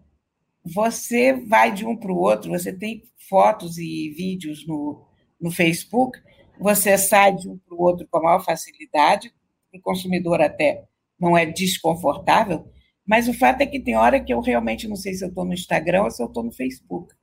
você 0.72 1.32
vai 1.32 1.72
de 1.72 1.86
um 1.86 1.96
para 1.96 2.12
o 2.12 2.18
outro, 2.18 2.50
você 2.50 2.72
tem 2.72 3.02
fotos 3.28 3.78
e 3.78 4.10
vídeos 4.10 4.66
no, 4.66 5.06
no 5.40 5.50
Facebook, 5.50 6.18
você 6.60 6.98
sai 6.98 7.34
de 7.34 7.48
um 7.48 7.58
para 7.58 7.74
o 7.74 7.82
outro 7.82 8.06
com 8.10 8.18
a 8.18 8.22
maior 8.22 8.44
facilidade, 8.44 9.32
o 9.72 9.80
consumidor 9.80 10.40
até 10.40 10.84
não 11.18 11.36
é 11.36 11.46
desconfortável, 11.46 12.70
mas 13.06 13.28
o 13.28 13.34
fato 13.34 13.62
é 13.62 13.66
que 13.66 13.80
tem 13.80 13.96
hora 13.96 14.20
que 14.20 14.32
eu 14.32 14.40
realmente 14.40 14.86
não 14.86 14.96
sei 14.96 15.14
se 15.14 15.24
eu 15.24 15.28
estou 15.28 15.44
no 15.44 15.54
Instagram 15.54 16.04
ou 16.04 16.10
se 16.10 16.22
eu 16.22 16.26
estou 16.26 16.42
no 16.42 16.52
Facebook. 16.52 17.14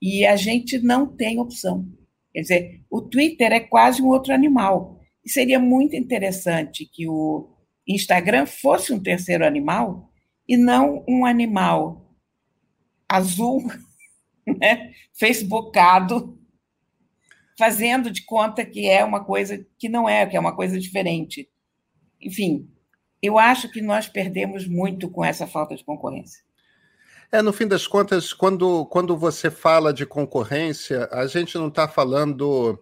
E 0.00 0.24
a 0.24 0.36
gente 0.36 0.78
não 0.78 1.06
tem 1.06 1.38
opção. 1.38 1.86
Quer 2.32 2.40
dizer, 2.40 2.80
o 2.90 3.02
Twitter 3.02 3.52
é 3.52 3.60
quase 3.60 4.00
um 4.00 4.08
outro 4.08 4.32
animal. 4.32 4.98
E 5.24 5.30
seria 5.30 5.58
muito 5.58 5.94
interessante 5.96 6.88
que 6.90 7.06
o 7.06 7.50
Instagram 7.86 8.46
fosse 8.46 8.92
um 8.92 9.02
terceiro 9.02 9.44
animal 9.44 10.10
e 10.48 10.56
não 10.56 11.04
um 11.06 11.26
animal 11.26 12.07
azul, 13.08 13.66
né, 14.46 14.92
facebookado, 15.12 16.38
fazendo 17.58 18.10
de 18.10 18.22
conta 18.22 18.64
que 18.64 18.88
é 18.88 19.04
uma 19.04 19.24
coisa 19.24 19.66
que 19.78 19.88
não 19.88 20.08
é, 20.08 20.26
que 20.26 20.36
é 20.36 20.40
uma 20.40 20.54
coisa 20.54 20.78
diferente. 20.78 21.48
Enfim, 22.20 22.70
eu 23.22 23.38
acho 23.38 23.68
que 23.70 23.82
nós 23.82 24.08
perdemos 24.08 24.66
muito 24.66 25.10
com 25.10 25.24
essa 25.24 25.46
falta 25.46 25.74
de 25.74 25.84
concorrência. 25.84 26.42
É, 27.30 27.42
no 27.42 27.52
fim 27.52 27.66
das 27.66 27.86
contas, 27.86 28.32
quando, 28.32 28.86
quando 28.86 29.16
você 29.16 29.50
fala 29.50 29.92
de 29.92 30.06
concorrência, 30.06 31.08
a 31.12 31.26
gente 31.26 31.58
não 31.58 31.68
está 31.68 31.86
falando 31.86 32.78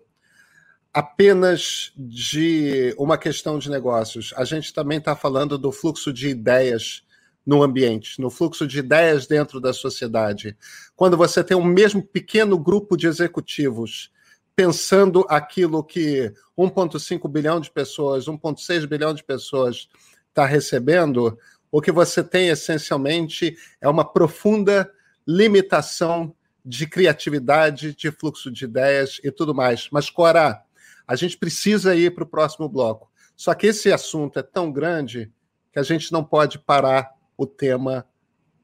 apenas 0.92 1.92
de 1.96 2.94
uma 2.96 3.18
questão 3.18 3.58
de 3.58 3.68
negócios. 3.68 4.32
A 4.36 4.44
gente 4.44 4.72
também 4.72 4.98
está 4.98 5.16
falando 5.16 5.58
do 5.58 5.72
fluxo 5.72 6.12
de 6.12 6.28
ideias 6.28 7.02
no 7.46 7.62
ambiente, 7.62 8.20
no 8.20 8.28
fluxo 8.28 8.66
de 8.66 8.80
ideias 8.80 9.26
dentro 9.26 9.60
da 9.60 9.72
sociedade. 9.72 10.56
Quando 10.96 11.16
você 11.16 11.44
tem 11.44 11.56
um 11.56 11.64
mesmo 11.64 12.02
pequeno 12.02 12.58
grupo 12.58 12.96
de 12.96 13.06
executivos 13.06 14.10
pensando 14.56 15.24
aquilo 15.28 15.84
que 15.84 16.32
1,5 16.58 17.30
bilhão 17.30 17.60
de 17.60 17.70
pessoas, 17.70 18.24
1,6 18.24 18.86
bilhão 18.86 19.14
de 19.14 19.22
pessoas 19.22 19.86
está 20.28 20.44
recebendo, 20.46 21.38
o 21.70 21.80
que 21.80 21.92
você 21.92 22.24
tem 22.24 22.48
essencialmente 22.48 23.56
é 23.80 23.88
uma 23.88 24.04
profunda 24.04 24.90
limitação 25.26 26.34
de 26.64 26.86
criatividade, 26.86 27.94
de 27.94 28.10
fluxo 28.10 28.50
de 28.50 28.64
ideias 28.64 29.20
e 29.22 29.30
tudo 29.30 29.54
mais. 29.54 29.88
Mas, 29.92 30.10
Cora, 30.10 30.62
a 31.06 31.14
gente 31.14 31.36
precisa 31.36 31.94
ir 31.94 32.14
para 32.14 32.24
o 32.24 32.28
próximo 32.28 32.68
bloco. 32.68 33.10
Só 33.36 33.54
que 33.54 33.68
esse 33.68 33.92
assunto 33.92 34.38
é 34.38 34.42
tão 34.42 34.72
grande 34.72 35.30
que 35.70 35.78
a 35.78 35.82
gente 35.82 36.10
não 36.10 36.24
pode 36.24 36.58
parar 36.58 37.15
o 37.36 37.46
tema 37.46 38.06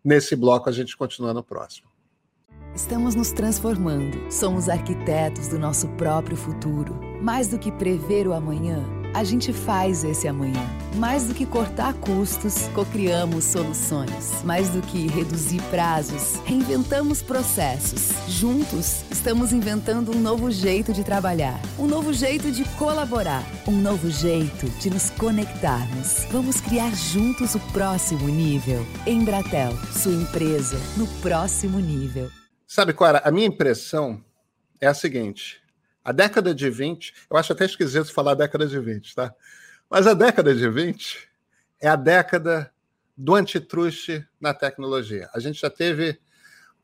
nesse 0.04 0.34
bloco, 0.34 0.68
a 0.68 0.72
gente 0.72 0.96
continua 0.96 1.32
no 1.32 1.42
próximo. 1.42 1.88
Estamos 2.74 3.14
nos 3.14 3.32
transformando. 3.32 4.30
Somos 4.32 4.68
arquitetos 4.68 5.48
do 5.48 5.58
nosso 5.58 5.88
próprio 5.90 6.36
futuro. 6.36 6.98
Mais 7.22 7.48
do 7.48 7.58
que 7.58 7.70
prever 7.70 8.26
o 8.26 8.32
amanhã 8.32 9.01
a 9.14 9.24
gente 9.24 9.52
faz 9.52 10.04
esse 10.04 10.26
amanhã. 10.26 10.64
Mais 10.96 11.26
do 11.26 11.34
que 11.34 11.46
cortar 11.46 11.94
custos, 11.94 12.68
cocriamos 12.74 13.44
soluções. 13.44 14.42
Mais 14.44 14.68
do 14.70 14.82
que 14.82 15.06
reduzir 15.06 15.60
prazos, 15.70 16.36
reinventamos 16.44 17.22
processos. 17.22 18.10
Juntos, 18.28 19.04
estamos 19.10 19.52
inventando 19.52 20.14
um 20.14 20.20
novo 20.20 20.50
jeito 20.50 20.92
de 20.92 21.04
trabalhar, 21.04 21.60
um 21.78 21.86
novo 21.86 22.12
jeito 22.12 22.50
de 22.50 22.64
colaborar, 22.76 23.42
um 23.66 23.72
novo 23.72 24.10
jeito 24.10 24.68
de 24.80 24.90
nos 24.90 25.10
conectarmos. 25.10 26.24
Vamos 26.30 26.60
criar 26.60 26.94
juntos 26.94 27.54
o 27.54 27.60
próximo 27.72 28.28
nível. 28.28 28.84
Embratel, 29.06 29.72
sua 29.92 30.12
empresa 30.12 30.78
no 30.96 31.06
próximo 31.20 31.78
nível. 31.78 32.30
Sabe, 32.66 32.92
Cora, 32.92 33.20
a 33.24 33.30
minha 33.30 33.46
impressão 33.46 34.22
é 34.80 34.86
a 34.86 34.94
seguinte 34.94 35.61
a 36.04 36.12
década 36.12 36.54
de 36.54 36.68
20, 36.68 37.14
eu 37.30 37.36
acho 37.36 37.52
até 37.52 37.64
esquisito 37.64 38.12
falar 38.12 38.34
década 38.34 38.66
de 38.66 38.78
20, 38.78 39.14
tá? 39.14 39.34
Mas 39.88 40.06
a 40.06 40.14
década 40.14 40.54
de 40.54 40.68
20 40.68 41.28
é 41.80 41.88
a 41.88 41.96
década 41.96 42.72
do 43.16 43.34
antitruste 43.34 44.26
na 44.40 44.54
tecnologia. 44.54 45.28
A 45.34 45.38
gente 45.38 45.60
já 45.60 45.70
teve 45.70 46.18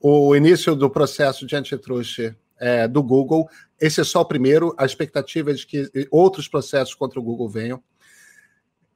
o 0.01 0.37
início 0.37 0.75
do 0.75 0.89
processo 0.89 1.47
de 1.47 1.57
antitruste 1.57 2.37
é, 2.59 2.87
do 2.87 3.03
Google. 3.03 3.49
Esse 3.81 4.01
é 4.01 4.05
só 4.05 4.21
o 4.21 4.27
primeiro. 4.27 4.75
A 4.79 4.85
expectativa 4.85 5.51
é 5.51 5.55
de 5.55 5.67
que 5.67 5.91
outros 6.11 6.49
processos 6.49 6.95
contra 6.95 7.19
o 7.19 7.23
Google 7.23 7.49
venham. 7.49 7.83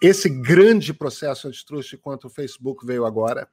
Esse 0.01 0.29
grande 0.29 0.93
processo 0.93 1.49
antitruste 1.49 1.97
contra 1.97 2.27
o 2.27 2.31
Facebook 2.31 2.85
veio 2.85 3.05
agora. 3.05 3.49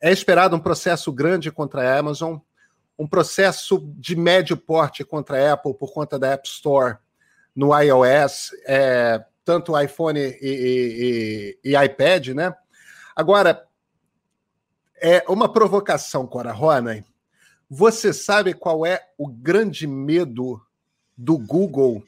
É 0.00 0.12
esperado 0.12 0.54
um 0.54 0.60
processo 0.60 1.12
grande 1.12 1.50
contra 1.50 1.82
a 1.82 1.98
Amazon 1.98 2.38
um 2.98 3.06
processo 3.06 3.80
de 3.96 4.16
médio 4.16 4.56
porte 4.56 5.04
contra 5.04 5.38
a 5.38 5.52
Apple 5.54 5.74
por 5.74 5.92
conta 5.92 6.18
da 6.18 6.32
App 6.32 6.48
Store 6.48 6.96
no 7.54 7.78
iOS, 7.78 8.50
é, 8.66 9.24
tanto 9.44 9.80
iPhone 9.80 10.18
e, 10.18 10.38
e, 10.40 11.58
e, 11.64 11.72
e, 11.72 11.84
iPad, 11.84 12.28
né? 12.28 12.54
Agora, 13.14 13.66
é 14.96 15.22
uma 15.28 15.52
provocação, 15.52 16.26
Cora 16.26 16.52
Ronay. 16.52 17.04
Você 17.68 18.12
sabe 18.12 18.54
qual 18.54 18.86
é 18.86 19.00
o 19.18 19.28
grande 19.28 19.86
medo 19.86 20.60
do 21.16 21.38
Google 21.38 22.02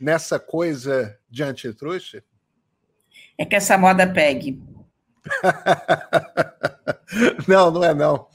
nessa 0.00 0.38
coisa 0.38 1.18
de 1.30 1.42
antitruste? 1.42 2.22
É 3.38 3.44
que 3.44 3.56
essa 3.56 3.78
moda 3.78 4.06
pegue. 4.06 4.62
não, 7.46 7.70
não 7.70 7.84
é 7.84 7.94
não. 7.94 8.26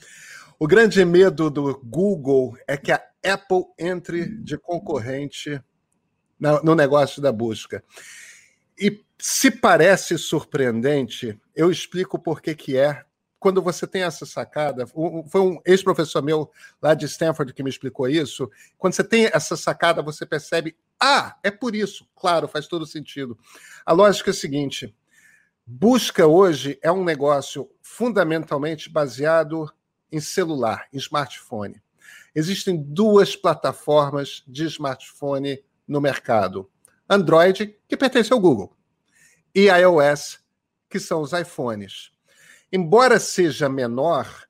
O 0.59 0.65
grande 0.65 1.05
medo 1.05 1.51
do 1.51 1.79
Google 1.83 2.57
é 2.67 2.75
que 2.75 2.91
a 2.91 2.99
Apple 3.23 3.65
entre 3.77 4.25
de 4.25 4.57
concorrente 4.57 5.61
no 6.39 6.73
negócio 6.73 7.21
da 7.21 7.31
busca. 7.31 7.83
E 8.75 9.03
se 9.19 9.51
parece 9.51 10.17
surpreendente, 10.17 11.39
eu 11.55 11.69
explico 11.69 12.17
por 12.17 12.41
que 12.41 12.55
que 12.55 12.75
é. 12.75 13.03
Quando 13.39 13.61
você 13.61 13.85
tem 13.85 14.01
essa 14.01 14.25
sacada, 14.25 14.87
foi 14.87 15.41
um 15.41 15.61
ex-professor 15.63 16.23
meu 16.23 16.49
lá 16.81 16.95
de 16.95 17.05
Stanford 17.05 17.53
que 17.53 17.61
me 17.61 17.69
explicou 17.69 18.09
isso. 18.09 18.49
Quando 18.79 18.93
você 18.93 19.03
tem 19.03 19.29
essa 19.31 19.55
sacada, 19.55 20.01
você 20.01 20.25
percebe, 20.25 20.75
ah, 20.99 21.37
é 21.43 21.51
por 21.51 21.75
isso. 21.75 22.07
Claro, 22.15 22.47
faz 22.47 22.65
todo 22.67 22.83
sentido. 22.87 23.37
A 23.85 23.93
lógica 23.93 24.31
é 24.31 24.33
a 24.33 24.33
seguinte: 24.33 24.95
busca 25.63 26.25
hoje 26.25 26.79
é 26.81 26.91
um 26.91 27.03
negócio 27.03 27.69
fundamentalmente 27.79 28.89
baseado 28.89 29.71
em 30.11 30.19
celular, 30.19 30.87
em 30.93 30.97
smartphone. 30.97 31.81
Existem 32.33 32.81
duas 32.81 33.35
plataformas 33.35 34.43
de 34.47 34.65
smartphone 34.65 35.63
no 35.87 35.99
mercado: 35.99 36.69
Android, 37.09 37.75
que 37.87 37.97
pertence 37.97 38.31
ao 38.31 38.39
Google, 38.39 38.75
e 39.53 39.67
iOS, 39.67 40.39
que 40.89 40.99
são 40.99 41.21
os 41.21 41.33
iPhones. 41.33 42.11
Embora 42.71 43.19
seja 43.19 43.69
menor, 43.69 44.47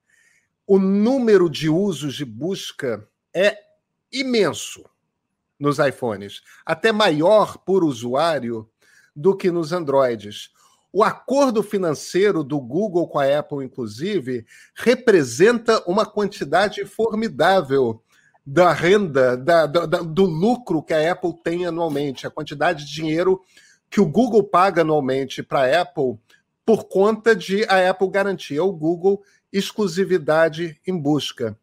o 0.65 0.79
número 0.79 1.49
de 1.49 1.69
usos 1.69 2.15
de 2.15 2.25
busca 2.25 3.07
é 3.33 3.57
imenso 4.11 4.83
nos 5.59 5.79
iPhones, 5.79 6.41
até 6.65 6.91
maior 6.91 7.57
por 7.59 7.83
usuário 7.83 8.69
do 9.15 9.35
que 9.35 9.49
nos 9.49 9.71
Androids. 9.71 10.51
O 10.97 11.03
acordo 11.03 11.61
financeiro 11.61 12.43
do 12.43 12.59
Google 12.59 13.07
com 13.07 13.19
a 13.19 13.37
Apple, 13.37 13.63
inclusive, 13.63 14.47
representa 14.73 15.79
uma 15.85 16.07
quantidade 16.07 16.83
formidável 16.85 18.01
da 18.43 18.73
renda, 18.73 19.37
da, 19.37 19.67
da, 19.67 19.85
do 19.85 20.25
lucro 20.25 20.81
que 20.81 20.95
a 20.95 21.11
Apple 21.11 21.35
tem 21.43 21.67
anualmente, 21.67 22.25
a 22.25 22.31
quantidade 22.31 22.83
de 22.83 22.91
dinheiro 22.91 23.39
que 23.91 24.01
o 24.01 24.07
Google 24.07 24.43
paga 24.43 24.81
anualmente 24.81 25.43
para 25.43 25.65
a 25.65 25.81
Apple 25.81 26.17
por 26.65 26.85
conta 26.85 27.35
de 27.35 27.63
a 27.65 27.91
Apple 27.91 28.09
garantir 28.09 28.57
ao 28.57 28.73
Google 28.73 29.21
exclusividade 29.53 30.81
em 30.83 30.97
busca. 30.97 31.55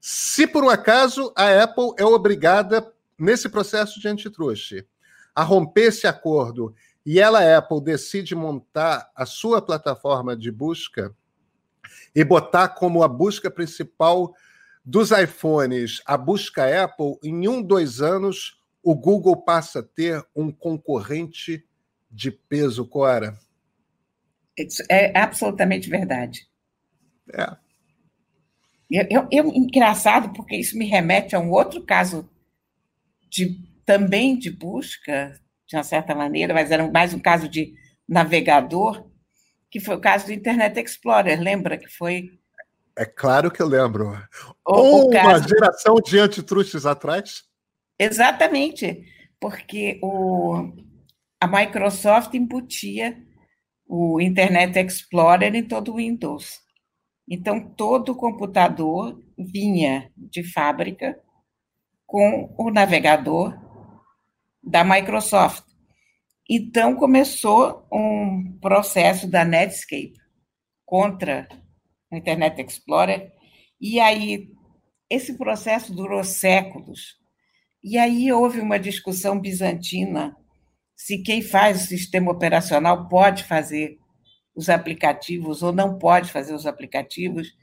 Se 0.00 0.44
por 0.44 0.64
um 0.64 0.70
acaso 0.70 1.32
a 1.36 1.62
Apple 1.62 1.92
é 1.98 2.04
obrigada, 2.04 2.92
nesse 3.16 3.48
processo 3.48 4.00
de 4.00 4.08
antitruste, 4.08 4.84
a 5.32 5.44
romper 5.44 5.82
esse 5.82 6.08
acordo 6.08 6.74
e 7.06 7.20
ela, 7.20 7.56
Apple, 7.56 7.80
decide 7.80 8.34
montar 8.34 9.08
a 9.14 9.24
sua 9.24 9.62
plataforma 9.62 10.36
de 10.36 10.50
busca 10.50 11.14
e 12.12 12.24
botar 12.24 12.70
como 12.70 13.04
a 13.04 13.08
busca 13.08 13.48
principal 13.48 14.34
dos 14.84 15.12
iPhones 15.12 16.00
a 16.04 16.16
busca 16.16 16.84
Apple, 16.84 17.16
em 17.22 17.46
um, 17.48 17.62
dois 17.62 18.00
anos, 18.00 18.60
o 18.82 18.94
Google 18.94 19.36
passa 19.36 19.80
a 19.80 19.82
ter 19.82 20.24
um 20.34 20.50
concorrente 20.50 21.64
de 22.10 22.30
peso, 22.30 22.86
Cora. 22.86 23.38
É 24.88 25.16
absolutamente 25.18 25.88
verdade. 25.88 26.48
É. 27.32 27.56
Eu, 28.88 29.28
eu, 29.30 29.46
engraçado, 29.48 30.32
porque 30.32 30.56
isso 30.56 30.78
me 30.78 30.86
remete 30.86 31.34
a 31.34 31.40
um 31.40 31.50
outro 31.50 31.82
caso 31.82 32.28
de 33.28 33.60
também 33.84 34.38
de 34.38 34.50
busca, 34.50 35.40
de 35.66 35.76
uma 35.76 35.82
certa 35.82 36.14
maneira, 36.14 36.54
mas 36.54 36.70
era 36.70 36.88
mais 36.90 37.12
um 37.12 37.18
caso 37.18 37.48
de 37.48 37.74
navegador, 38.08 39.10
que 39.70 39.80
foi 39.80 39.96
o 39.96 40.00
caso 40.00 40.26
do 40.26 40.32
Internet 40.32 40.78
Explorer. 40.80 41.40
Lembra 41.40 41.76
que 41.76 41.88
foi. 41.88 42.38
É 42.96 43.04
claro 43.04 43.50
que 43.50 43.60
eu 43.60 43.66
lembro. 43.66 44.16
O, 44.66 45.06
o 45.06 45.10
caso... 45.10 45.28
Uma 45.28 45.48
geração 45.48 45.96
de 45.96 46.18
antitrustes 46.18 46.86
atrás? 46.86 47.44
Exatamente, 47.98 49.04
porque 49.40 49.98
o, 50.02 50.72
a 51.40 51.46
Microsoft 51.46 52.34
embutia 52.34 53.16
o 53.86 54.20
Internet 54.20 54.78
Explorer 54.78 55.54
em 55.54 55.64
todo 55.64 55.92
o 55.92 55.96
Windows. 55.96 56.60
Então, 57.28 57.60
todo 57.60 58.14
computador 58.14 59.20
vinha 59.36 60.10
de 60.16 60.44
fábrica 60.44 61.18
com 62.06 62.54
o 62.56 62.70
navegador 62.70 63.58
da 64.66 64.82
Microsoft. 64.82 65.64
Então, 66.50 66.96
começou 66.96 67.86
um 67.92 68.58
processo 68.60 69.28
da 69.28 69.44
Netscape 69.44 70.14
contra 70.84 71.48
o 72.10 72.16
Internet 72.16 72.60
Explorer, 72.60 73.32
e 73.80 74.00
aí 74.00 74.50
esse 75.08 75.36
processo 75.38 75.94
durou 75.94 76.22
séculos. 76.24 77.16
E 77.82 77.96
aí 77.96 78.32
houve 78.32 78.60
uma 78.60 78.78
discussão 78.78 79.38
bizantina 79.40 80.36
se 80.96 81.18
quem 81.18 81.42
faz 81.42 81.84
o 81.84 81.86
sistema 81.86 82.32
operacional 82.32 83.08
pode 83.08 83.44
fazer 83.44 83.98
os 84.54 84.68
aplicativos 84.68 85.62
ou 85.62 85.72
não 85.72 85.98
pode 85.98 86.32
fazer 86.32 86.54
os 86.54 86.66
aplicativos. 86.66 87.54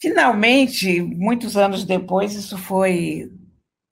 Finalmente, 0.00 1.02
muitos 1.02 1.56
anos 1.56 1.84
depois, 1.84 2.34
isso 2.34 2.56
foi 2.56 3.30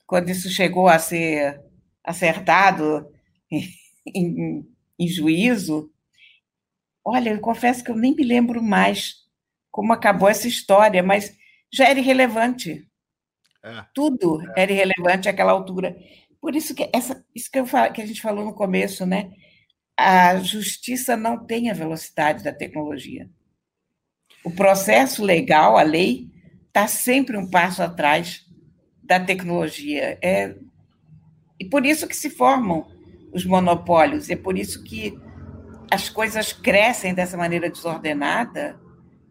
quando 0.07 0.31
isso 0.31 0.49
chegou 0.49 0.89
a 0.89 0.99
ser 0.99 1.68
acertado 2.09 3.07
em, 4.15 4.67
em 4.99 5.09
juízo. 5.09 5.93
Olha, 7.05 7.31
eu 7.31 7.41
confesso 7.41 7.85
que 7.85 7.91
eu 7.91 7.97
nem 7.97 8.15
me 8.15 8.25
lembro 8.25 8.63
mais 8.63 9.27
como 9.71 9.93
acabou 9.93 10.29
essa 10.29 10.49
história, 10.49 11.03
mas 11.03 11.37
já 11.73 11.89
era 11.89 11.99
irrelevante. 11.99 12.89
É. 13.63 13.85
Tudo 13.95 14.41
é. 14.57 14.63
era 14.63 14.73
irrelevante 14.73 15.29
àquela 15.29 15.53
altura. 15.53 15.97
Por 16.41 16.57
isso 16.57 16.75
que 16.75 16.89
essa, 16.93 17.25
isso 17.35 17.51
que, 17.51 17.59
eu, 17.59 17.67
que 17.67 18.03
a 18.03 18.07
gente 18.07 18.23
falou 18.23 18.45
no 18.45 18.55
começo, 18.55 19.05
né? 19.05 19.31
A 19.97 20.39
justiça 20.39 21.17
não 21.17 21.45
tem 21.45 21.71
a 21.71 21.75
velocidade 21.75 22.43
da 22.43 22.53
tecnologia. 22.53 23.29
O 24.45 24.51
processo 24.51 25.25
legal, 25.25 25.77
a 25.77 25.83
lei, 25.83 26.31
está 26.69 26.87
sempre 26.87 27.37
um 27.37 27.51
passo 27.51 27.83
atrás 27.83 28.47
da 29.03 29.19
tecnologia. 29.19 30.19
É, 30.23 30.55
e 31.59 31.65
por 31.65 31.85
isso 31.85 32.07
que 32.07 32.17
se 32.17 32.31
formam 32.31 32.87
os 33.33 33.45
monopólios, 33.45 34.31
é 34.31 34.37
por 34.37 34.57
isso 34.57 34.83
que 34.83 35.19
as 35.91 36.09
coisas 36.09 36.53
crescem 36.53 37.15
dessa 37.15 37.37
maneira 37.37 37.71
desordenada, 37.71 38.79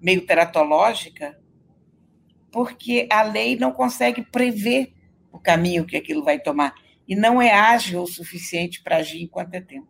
meio 0.02 0.26
teratológica, 0.26 1.38
porque 2.52 3.08
a 3.12 3.24
lei 3.24 3.56
não 3.56 3.72
consegue 3.72 4.24
prever 4.24 4.94
o 5.32 5.40
caminho 5.40 5.86
que 5.86 5.98
aquilo 5.98 6.24
vai 6.24 6.40
tomar 6.40 6.74
e 7.08 7.16
não 7.16 7.42
é 7.42 7.52
ágil 7.52 8.02
o 8.02 8.08
suficiente 8.08 8.82
para 8.84 8.98
agir 8.98 9.22
enquanto 9.22 9.54
é 9.54 9.62
tempo. 9.62 9.88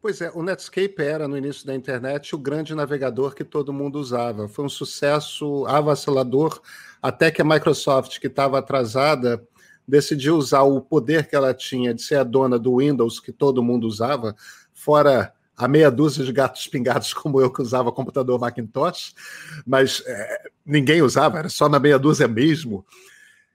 Pois 0.00 0.20
é, 0.20 0.30
o 0.34 0.42
Netscape 0.42 1.00
era, 1.02 1.26
no 1.26 1.36
início 1.36 1.66
da 1.66 1.74
internet, 1.74 2.34
o 2.34 2.38
grande 2.38 2.74
navegador 2.74 3.34
que 3.34 3.42
todo 3.42 3.72
mundo 3.72 3.98
usava. 3.98 4.48
Foi 4.48 4.64
um 4.64 4.68
sucesso 4.68 5.64
avassalador, 5.66 6.60
até 7.00 7.30
que 7.30 7.40
a 7.40 7.44
Microsoft, 7.44 8.18
que 8.18 8.26
estava 8.26 8.58
atrasada, 8.58 9.42
decidiu 9.86 10.36
usar 10.36 10.62
o 10.62 10.80
poder 10.80 11.26
que 11.28 11.36
ela 11.36 11.52
tinha 11.52 11.92
de 11.92 12.02
ser 12.02 12.16
a 12.16 12.24
dona 12.24 12.58
do 12.58 12.78
Windows, 12.78 13.20
que 13.20 13.32
todo 13.32 13.62
mundo 13.62 13.86
usava, 13.86 14.34
fora 14.72 15.32
a 15.56 15.68
meia 15.68 15.90
dúzia 15.90 16.24
de 16.24 16.32
gatos 16.32 16.66
pingados 16.66 17.14
como 17.14 17.40
eu 17.40 17.50
que 17.50 17.62
usava 17.62 17.92
computador 17.92 18.40
Macintosh, 18.40 19.14
mas 19.66 20.02
é, 20.06 20.42
ninguém 20.64 21.02
usava, 21.02 21.38
era 21.38 21.48
só 21.48 21.68
na 21.68 21.78
meia 21.78 21.98
dúzia 21.98 22.26
mesmo. 22.26 22.84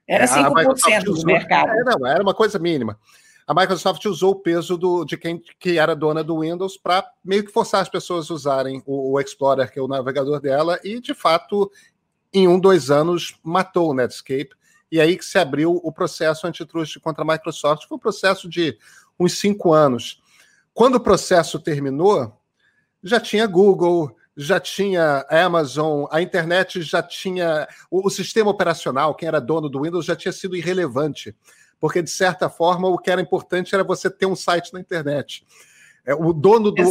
Era 0.08 0.26
5% 0.26 1.04
do 1.04 1.12
usou, 1.12 1.26
mercado. 1.26 1.70
É, 1.70 1.84
não, 1.84 2.06
era 2.06 2.22
uma 2.22 2.34
coisa 2.34 2.58
mínima. 2.58 2.98
A 3.46 3.54
Microsoft 3.54 4.04
usou 4.06 4.32
o 4.32 4.36
peso 4.36 4.76
do, 4.76 5.04
de 5.04 5.16
quem 5.16 5.42
que 5.58 5.78
era 5.78 5.94
dona 5.94 6.22
do 6.22 6.40
Windows 6.40 6.76
para 6.76 7.04
meio 7.24 7.44
que 7.44 7.52
forçar 7.52 7.80
as 7.80 7.88
pessoas 7.88 8.30
a 8.30 8.34
usarem 8.34 8.82
o, 8.86 9.12
o, 9.12 9.20
Explorer, 9.20 9.70
que 9.70 9.78
é 9.78 9.82
o 9.82 9.88
navegador 9.88 10.40
dela, 10.40 10.78
e 10.84 11.00
de 11.00 11.14
fato, 11.14 11.70
em 12.32 12.46
um, 12.46 12.58
dois 12.58 12.90
anos, 12.90 13.38
matou 13.42 13.90
o 13.90 13.94
Netscape. 13.94 14.50
E 14.90 15.00
aí 15.00 15.16
que 15.16 15.24
se 15.24 15.38
abriu 15.38 15.80
o 15.82 15.92
processo 15.92 16.46
antitruste 16.46 16.98
contra 16.98 17.22
a 17.22 17.26
Microsoft. 17.26 17.86
Foi 17.86 17.96
um 17.96 18.00
processo 18.00 18.48
de 18.48 18.76
uns 19.18 19.38
cinco 19.38 19.72
anos. 19.72 20.20
Quando 20.74 20.96
o 20.96 21.00
processo 21.00 21.58
terminou, 21.58 22.36
já 23.02 23.20
tinha 23.20 23.46
Google, 23.46 24.16
já 24.36 24.58
tinha 24.58 25.26
Amazon, 25.28 26.06
a 26.10 26.22
internet 26.22 26.82
já 26.82 27.02
tinha. 27.02 27.68
O, 27.90 28.06
o, 28.06 28.10
sistema 28.10 28.50
operacional, 28.50 29.14
quem 29.14 29.28
era 29.28 29.40
dono 29.40 29.68
do 29.68 29.82
Windows, 29.82 30.06
já 30.06 30.16
tinha 30.16 30.32
sido 30.32 30.56
irrelevante, 30.56 31.34
porque, 31.78 32.02
de 32.02 32.10
certa 32.10 32.48
forma, 32.48 32.88
o 32.88 32.98
que 32.98 33.10
era 33.10 33.20
importante 33.20 33.74
era 33.74 33.84
você 33.84 34.10
ter 34.10 34.26
um 34.26 34.36
site 34.36 34.72
na 34.72 34.80
internet. 34.80 35.46
É, 36.04 36.14
o 36.14 36.32
dono 36.32 36.70
do. 36.70 36.82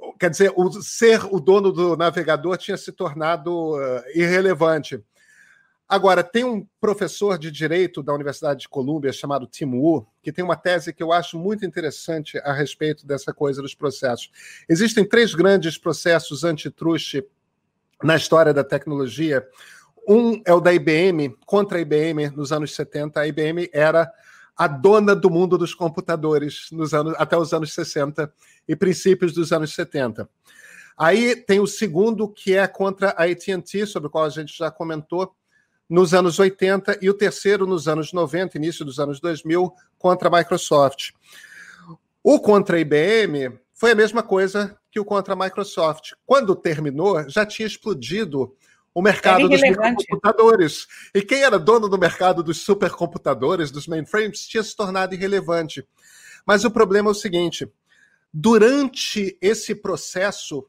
O, 0.00 0.12
quer 0.14 0.30
dizer, 0.30 0.52
o 0.56 0.70
ser 0.80 1.24
o 1.26 1.38
dono 1.38 1.70
do 1.70 1.96
navegador 1.96 2.56
tinha 2.56 2.76
se 2.76 2.92
tornado 2.92 3.74
uh, 3.74 4.02
irrelevante. 4.14 5.02
Agora, 5.88 6.24
tem 6.24 6.44
um 6.44 6.66
professor 6.80 7.38
de 7.38 7.50
direito 7.50 8.02
da 8.02 8.14
Universidade 8.14 8.60
de 8.60 8.68
Colômbia 8.68 9.12
chamado 9.12 9.46
Tim 9.46 9.66
Wu, 9.66 10.06
que 10.22 10.32
tem 10.32 10.42
uma 10.42 10.56
tese 10.56 10.94
que 10.94 11.02
eu 11.02 11.12
acho 11.12 11.38
muito 11.38 11.66
interessante 11.66 12.38
a 12.38 12.52
respeito 12.52 13.06
dessa 13.06 13.34
coisa 13.34 13.60
dos 13.60 13.74
processos. 13.74 14.30
Existem 14.66 15.06
três 15.06 15.34
grandes 15.34 15.76
processos 15.76 16.42
antitruste 16.42 17.22
na 18.02 18.16
história 18.16 18.54
da 18.54 18.64
tecnologia. 18.64 19.46
Um 20.08 20.40
é 20.46 20.54
o 20.54 20.60
da 20.60 20.72
IBM, 20.72 21.36
contra 21.44 21.78
a 21.78 21.80
IBM 21.80 22.30
nos 22.30 22.50
anos 22.50 22.74
70. 22.74 23.20
A 23.20 23.26
IBM 23.26 23.68
era 23.72 24.10
a 24.56 24.66
dona 24.66 25.14
do 25.14 25.28
mundo 25.28 25.58
dos 25.58 25.74
computadores 25.74 26.68
nos 26.72 26.94
anos, 26.94 27.14
até 27.18 27.36
os 27.36 27.52
anos 27.52 27.74
60 27.74 28.32
e 28.66 28.74
princípios 28.74 29.34
dos 29.34 29.52
anos 29.52 29.74
70. 29.74 30.28
Aí 30.96 31.36
tem 31.36 31.60
o 31.60 31.66
segundo, 31.66 32.28
que 32.28 32.54
é 32.54 32.66
contra 32.66 33.10
a 33.10 33.24
AT&T, 33.24 33.84
sobre 33.86 34.06
o 34.06 34.10
qual 34.10 34.24
a 34.24 34.30
gente 34.30 34.56
já 34.56 34.70
comentou, 34.70 35.34
nos 35.88 36.14
anos 36.14 36.38
80 36.38 36.98
e 37.02 37.10
o 37.10 37.14
terceiro 37.14 37.66
nos 37.66 37.88
anos 37.88 38.12
90, 38.12 38.56
início 38.56 38.84
dos 38.84 38.98
anos 38.98 39.20
2000, 39.20 39.72
contra 39.98 40.28
a 40.28 40.38
Microsoft. 40.38 41.10
O 42.22 42.40
contra 42.40 42.76
a 42.76 42.80
IBM 42.80 43.58
foi 43.72 43.90
a 43.90 43.94
mesma 43.94 44.22
coisa 44.22 44.76
que 44.90 44.98
o 44.98 45.04
contra 45.04 45.34
a 45.34 45.36
Microsoft. 45.36 46.12
Quando 46.24 46.56
terminou, 46.56 47.28
já 47.28 47.44
tinha 47.44 47.66
explodido 47.66 48.56
o 48.94 49.02
mercado 49.02 49.48
dos 49.48 49.60
supercomputadores. 49.60 50.86
E 51.12 51.20
quem 51.20 51.42
era 51.42 51.58
dono 51.58 51.88
do 51.88 51.98
mercado 51.98 52.42
dos 52.42 52.58
supercomputadores, 52.62 53.70
dos 53.70 53.88
mainframes, 53.88 54.46
tinha 54.46 54.62
se 54.62 54.74
tornado 54.74 55.14
irrelevante. 55.14 55.86
Mas 56.46 56.64
o 56.64 56.70
problema 56.70 57.10
é 57.10 57.12
o 57.12 57.14
seguinte: 57.14 57.68
durante 58.32 59.36
esse 59.40 59.74
processo 59.74 60.66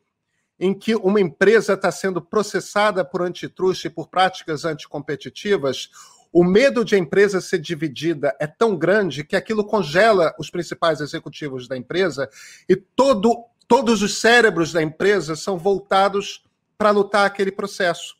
em 0.60 0.74
que 0.74 0.96
uma 0.96 1.20
empresa 1.20 1.74
está 1.74 1.92
sendo 1.92 2.22
processada 2.22 3.04
por 3.04 3.22
antitruste 3.22 3.88
e 3.88 3.90
por 3.90 4.08
práticas 4.08 4.64
anticompetitivas, 4.66 5.90
o 6.32 6.44
medo 6.44 6.84
de 6.84 6.96
a 6.96 6.98
empresa 6.98 7.40
ser 7.40 7.60
dividida 7.60 8.36
é 8.40 8.48
tão 8.48 8.76
grande 8.76 9.24
que 9.24 9.36
aquilo 9.36 9.66
congela 9.66 10.34
os 10.38 10.50
principais 10.50 11.00
executivos 11.00 11.68
da 11.68 11.78
empresa 11.78 12.30
e 12.68 12.76
todo, 12.76 13.46
todos 13.68 14.02
os 14.02 14.20
cérebros 14.20 14.72
da 14.72 14.82
empresa 14.82 15.36
são 15.36 15.58
voltados 15.58 16.44
para 16.78 16.92
lutar 16.92 17.26
aquele 17.26 17.52
processo. 17.52 18.16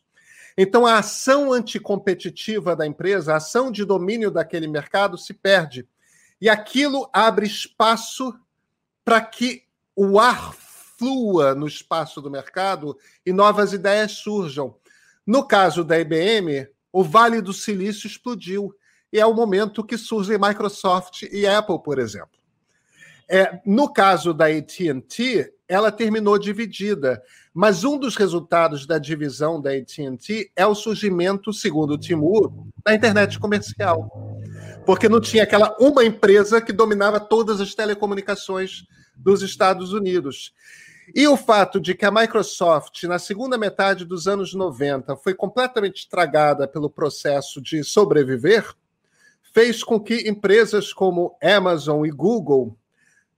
Então, 0.56 0.86
a 0.86 0.98
ação 0.98 1.52
anticompetitiva 1.52 2.74
da 2.74 2.86
empresa, 2.86 3.34
a 3.34 3.36
ação 3.36 3.70
de 3.70 3.84
domínio 3.84 4.30
daquele 4.30 4.66
mercado 4.66 5.18
se 5.18 5.34
perde. 5.34 5.86
E 6.40 6.48
aquilo 6.48 7.10
abre 7.12 7.44
espaço 7.44 8.34
para 9.04 9.20
que 9.20 9.64
o 9.94 10.18
ar 10.18 10.54
flua 10.98 11.54
no 11.54 11.66
espaço 11.66 12.20
do 12.20 12.30
mercado 12.30 12.96
e 13.24 13.32
novas 13.32 13.72
ideias 13.72 14.12
surjam. 14.12 14.74
No 15.26 15.46
caso 15.46 15.84
da 15.84 15.98
IBM, 15.98 16.68
o 16.92 17.02
Vale 17.02 17.40
do 17.40 17.52
Silício 17.52 18.06
explodiu. 18.06 18.74
E 19.12 19.20
é 19.20 19.26
o 19.26 19.34
momento 19.34 19.84
que 19.84 19.96
surgem 19.96 20.38
Microsoft 20.38 21.22
e 21.22 21.46
Apple, 21.46 21.82
por 21.82 21.98
exemplo. 21.98 22.36
É, 23.28 23.60
no 23.66 23.92
caso 23.92 24.32
da 24.32 24.46
AT&T, 24.46 25.52
ela 25.68 25.90
terminou 25.90 26.38
dividida, 26.38 27.20
mas 27.52 27.82
um 27.82 27.98
dos 27.98 28.14
resultados 28.14 28.86
da 28.86 28.98
divisão 28.98 29.60
da 29.60 29.72
AT&T 29.72 30.52
é 30.54 30.64
o 30.64 30.74
surgimento, 30.74 31.52
segundo 31.52 31.94
o 31.94 31.98
Timur, 31.98 32.52
da 32.84 32.94
internet 32.94 33.38
comercial, 33.40 34.08
porque 34.84 35.08
não 35.08 35.20
tinha 35.20 35.42
aquela 35.42 35.74
uma 35.80 36.04
empresa 36.04 36.60
que 36.60 36.72
dominava 36.72 37.18
todas 37.18 37.60
as 37.60 37.74
telecomunicações 37.74 38.84
dos 39.16 39.42
Estados 39.42 39.92
Unidos. 39.92 40.52
E 41.14 41.26
o 41.28 41.36
fato 41.36 41.80
de 41.80 41.94
que 41.94 42.04
a 42.04 42.10
Microsoft, 42.10 43.04
na 43.04 43.18
segunda 43.18 43.56
metade 43.56 44.04
dos 44.04 44.26
anos 44.26 44.52
90, 44.54 45.16
foi 45.16 45.34
completamente 45.34 46.00
estragada 46.00 46.66
pelo 46.66 46.90
processo 46.90 47.60
de 47.60 47.84
sobreviver, 47.84 48.74
fez 49.54 49.82
com 49.82 50.00
que 50.00 50.28
empresas 50.28 50.92
como 50.92 51.36
Amazon 51.42 52.04
e 52.04 52.10
Google 52.10 52.76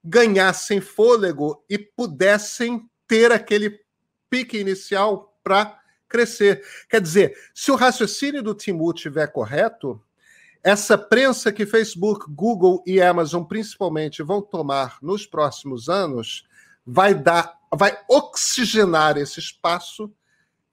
ganhassem 0.02 0.80
fôlego 0.80 1.62
e 1.68 1.78
pudessem 1.78 2.88
ter 3.06 3.30
aquele 3.30 3.78
pique 4.30 4.58
inicial 4.58 5.38
para 5.42 5.78
crescer. 6.08 6.62
Quer 6.88 7.00
dizer, 7.00 7.36
se 7.54 7.70
o 7.70 7.76
raciocínio 7.76 8.42
do 8.42 8.54
Timur 8.54 8.94
estiver 8.94 9.26
correto, 9.28 10.00
essa 10.62 10.98
prensa 10.98 11.52
que 11.52 11.66
Facebook, 11.66 12.26
Google 12.28 12.82
e 12.86 13.00
Amazon 13.00 13.44
principalmente 13.44 14.22
vão 14.22 14.42
tomar 14.42 14.98
nos 15.02 15.26
próximos 15.26 15.88
anos 15.88 16.46
vai 16.84 17.14
dar, 17.14 17.57
vai 17.74 17.98
oxigenar 18.08 19.16
esse 19.16 19.40
espaço 19.40 20.12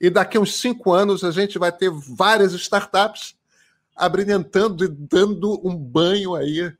e 0.00 0.10
daqui 0.10 0.36
a 0.36 0.40
uns 0.40 0.56
cinco 0.60 0.92
anos 0.92 1.24
a 1.24 1.30
gente 1.30 1.58
vai 1.58 1.72
ter 1.72 1.90
várias 1.90 2.52
startups 2.52 3.36
abrilhantando 3.94 4.84
e 4.84 4.88
dando 4.88 5.60
um 5.66 5.74
banho 5.76 6.34
aí 6.34 6.72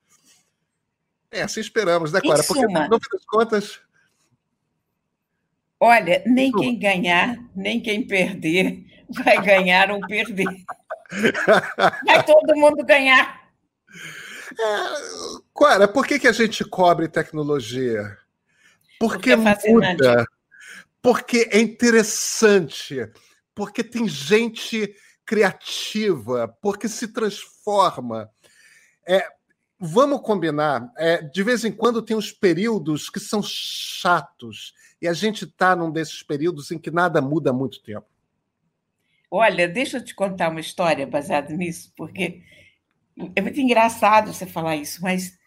é, 1.30 1.42
assim 1.42 1.60
esperamos, 1.60 2.12
né, 2.12 2.20
Clara? 2.20 2.42
Porque, 2.42 2.66
no 2.66 3.00
fim 3.00 3.10
das 3.12 3.24
contas. 3.26 3.80
Olha, 5.78 6.22
nem 6.24 6.50
quem 6.50 6.78
ganhar, 6.78 7.36
nem 7.54 7.80
quem 7.80 8.06
perder 8.06 8.84
vai 9.10 9.42
ganhar 9.42 9.90
ou 9.90 10.00
perder. 10.00 10.46
Vai 12.06 12.24
todo 12.24 12.56
mundo 12.56 12.84
ganhar. 12.84 13.50
É, 14.58 15.40
Clara, 15.54 15.86
por 15.86 16.06
que, 16.06 16.18
que 16.18 16.28
a 16.28 16.32
gente 16.32 16.64
cobre 16.64 17.08
tecnologia? 17.08 18.16
Porque, 18.98 19.36
porque 19.36 19.68
é 19.68 19.72
muda. 19.72 20.26
Porque 21.02 21.48
é 21.50 21.60
interessante. 21.60 23.08
Porque 23.54 23.84
tem 23.84 24.08
gente 24.08 24.94
criativa. 25.24 26.48
Porque 26.60 26.88
se 26.88 27.08
transforma. 27.08 28.30
É, 29.06 29.26
vamos 29.78 30.20
combinar, 30.22 30.90
é, 30.96 31.22
de 31.22 31.42
vez 31.42 31.64
em 31.64 31.72
quando 31.72 32.02
tem 32.02 32.16
uns 32.16 32.32
períodos 32.32 33.10
que 33.10 33.20
são 33.20 33.42
chatos, 33.42 34.74
e 35.00 35.06
a 35.06 35.12
gente 35.12 35.44
está 35.44 35.76
num 35.76 35.90
desses 35.90 36.22
períodos 36.22 36.70
em 36.70 36.78
que 36.78 36.90
nada 36.90 37.20
muda 37.20 37.50
há 37.50 37.52
muito 37.52 37.82
tempo. 37.82 38.06
Olha, 39.30 39.68
deixa 39.68 39.98
eu 39.98 40.04
te 40.04 40.14
contar 40.14 40.48
uma 40.48 40.60
história 40.60 41.06
baseada 41.06 41.52
nisso, 41.54 41.92
porque 41.96 42.42
é 43.34 43.40
muito 43.40 43.60
engraçado 43.60 44.32
você 44.32 44.46
falar 44.46 44.76
isso, 44.76 45.02
mas 45.02 45.38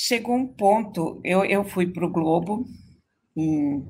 chegou 0.00 0.36
um 0.36 0.46
ponto, 0.46 1.20
eu, 1.24 1.44
eu 1.44 1.64
fui 1.64 1.84
para 1.84 2.06
o 2.06 2.10
Globo 2.10 2.64
em 3.36 3.84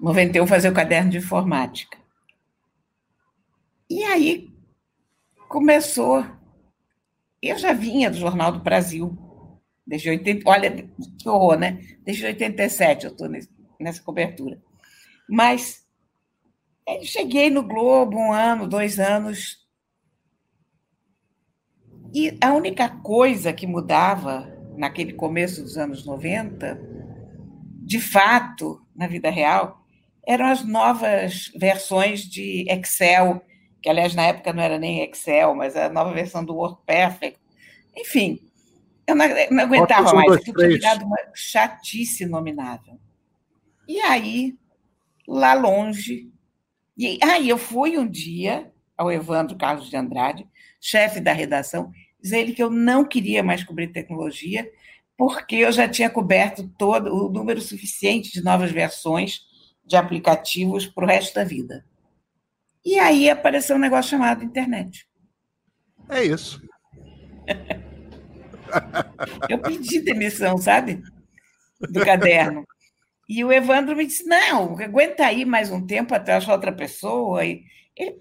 91 0.00 0.44
fazer 0.44 0.68
o 0.68 0.74
caderno 0.74 1.08
de 1.08 1.18
informática. 1.18 1.96
E 3.88 4.02
aí 4.02 4.52
começou 5.48 6.26
eu 7.40 7.56
já 7.56 7.72
vinha 7.72 8.10
do 8.10 8.16
Jornal 8.16 8.50
do 8.50 8.58
Brasil, 8.58 9.16
desde 9.86 10.10
80, 10.10 10.50
olha 10.50 10.90
que 11.18 11.28
horror, 11.28 11.58
né? 11.58 11.78
Desde 12.02 12.26
87 12.26 13.04
eu 13.04 13.12
estou 13.12 13.28
nessa 13.78 14.02
cobertura. 14.02 14.60
Mas 15.28 15.86
é, 16.84 17.04
cheguei 17.04 17.50
no 17.50 17.62
Globo 17.62 18.16
um 18.16 18.32
ano, 18.32 18.66
dois 18.66 18.98
anos, 18.98 19.64
e 22.12 22.36
a 22.40 22.52
única 22.52 22.88
coisa 22.88 23.52
que 23.52 23.66
mudava 23.66 24.53
naquele 24.76 25.12
começo 25.12 25.62
dos 25.62 25.76
anos 25.76 26.04
90, 26.04 26.80
de 27.82 28.00
fato, 28.00 28.80
na 28.94 29.06
vida 29.06 29.30
real, 29.30 29.84
eram 30.26 30.46
as 30.46 30.64
novas 30.64 31.50
versões 31.56 32.22
de 32.22 32.64
Excel 32.68 33.42
que 33.84 33.90
aliás 33.90 34.14
na 34.14 34.22
época 34.22 34.50
não 34.50 34.62
era 34.62 34.78
nem 34.78 35.02
Excel, 35.02 35.54
mas 35.54 35.76
a 35.76 35.90
nova 35.90 36.10
versão 36.10 36.42
do 36.42 36.54
WordPerfect. 36.54 37.38
Enfim, 37.94 38.40
eu 39.06 39.14
não, 39.14 39.26
não 39.50 39.64
aguentava 39.64 40.10
mais, 40.14 40.32
eu 40.32 40.40
tinha 40.40 40.68
virado 40.68 41.04
uma 41.04 41.18
chatice 41.34 42.24
nominável. 42.24 42.98
E 43.86 44.00
aí, 44.00 44.56
lá 45.28 45.52
longe, 45.52 46.32
e 46.96 47.18
aí 47.22 47.46
eu 47.46 47.58
fui 47.58 47.98
um 47.98 48.08
dia 48.08 48.72
ao 48.96 49.12
Evandro 49.12 49.54
Carlos 49.54 49.90
de 49.90 49.96
Andrade, 49.98 50.48
chefe 50.80 51.20
da 51.20 51.34
redação, 51.34 51.92
dizer 52.24 52.38
ele 52.38 52.54
que 52.54 52.62
eu 52.62 52.70
não 52.70 53.04
queria 53.04 53.42
mais 53.42 53.62
cobrir 53.62 53.88
tecnologia, 53.88 54.68
porque 55.16 55.56
eu 55.56 55.70
já 55.70 55.86
tinha 55.86 56.08
coberto 56.08 56.66
todo 56.78 57.14
o 57.14 57.30
número 57.30 57.60
suficiente 57.60 58.32
de 58.32 58.42
novas 58.42 58.72
versões 58.72 59.42
de 59.84 59.94
aplicativos 59.94 60.86
para 60.86 61.04
o 61.04 61.06
resto 61.06 61.34
da 61.34 61.44
vida. 61.44 61.84
E 62.82 62.98
aí 62.98 63.28
apareceu 63.28 63.76
um 63.76 63.78
negócio 63.78 64.10
chamado 64.10 64.42
internet. 64.42 65.06
É 66.08 66.24
isso. 66.24 66.60
Eu 69.48 69.60
pedi 69.60 70.00
demissão, 70.00 70.58
sabe? 70.58 71.00
Do 71.78 72.04
caderno. 72.04 72.66
E 73.28 73.44
o 73.44 73.52
Evandro 73.52 73.94
me 73.94 74.04
disse: 74.04 74.24
não, 74.24 74.76
aguenta 74.78 75.24
aí 75.24 75.44
mais 75.44 75.70
um 75.70 75.86
tempo 75.86 76.14
até 76.14 76.32
achar 76.32 76.52
outra 76.52 76.72
pessoa. 76.72 77.44
E 77.44 77.62
ele, 77.96 78.20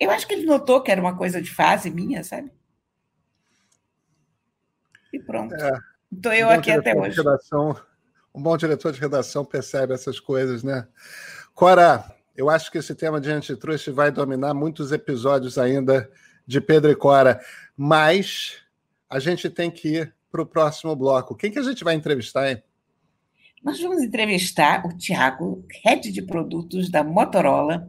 eu 0.00 0.10
acho 0.10 0.26
que 0.26 0.32
ele 0.32 0.46
notou 0.46 0.80
que 0.80 0.90
era 0.90 1.00
uma 1.00 1.16
coisa 1.16 1.42
de 1.42 1.50
fase 1.50 1.90
minha, 1.90 2.24
sabe? 2.24 2.50
E 5.14 5.18
pronto. 5.20 5.54
É, 5.54 5.78
Estou 6.12 6.32
eu 6.32 6.48
um 6.48 6.50
aqui 6.50 6.72
até 6.72 6.92
hoje. 6.96 7.16
Redação, 7.16 7.76
um 8.34 8.42
bom 8.42 8.56
diretor 8.56 8.92
de 8.92 9.00
redação 9.00 9.44
percebe 9.44 9.94
essas 9.94 10.18
coisas, 10.18 10.64
né? 10.64 10.88
Cora, 11.54 12.04
eu 12.36 12.50
acho 12.50 12.70
que 12.70 12.78
esse 12.78 12.96
tema 12.96 13.20
de 13.20 13.30
antitruste 13.30 13.92
vai 13.92 14.10
dominar 14.10 14.54
muitos 14.54 14.90
episódios 14.90 15.56
ainda 15.56 16.10
de 16.44 16.60
Pedro 16.60 16.90
e 16.90 16.96
Cora, 16.96 17.40
mas 17.76 18.56
a 19.08 19.20
gente 19.20 19.48
tem 19.48 19.70
que 19.70 19.88
ir 19.88 20.14
para 20.32 20.42
o 20.42 20.46
próximo 20.46 20.96
bloco. 20.96 21.36
Quem 21.36 21.52
que 21.52 21.60
a 21.60 21.62
gente 21.62 21.84
vai 21.84 21.94
entrevistar, 21.94 22.50
hein? 22.50 22.60
Nós 23.62 23.80
vamos 23.80 24.02
entrevistar 24.02 24.84
o 24.84 24.96
Tiago, 24.96 25.64
head 25.84 26.10
de 26.10 26.22
produtos 26.22 26.90
da 26.90 27.04
Motorola. 27.04 27.88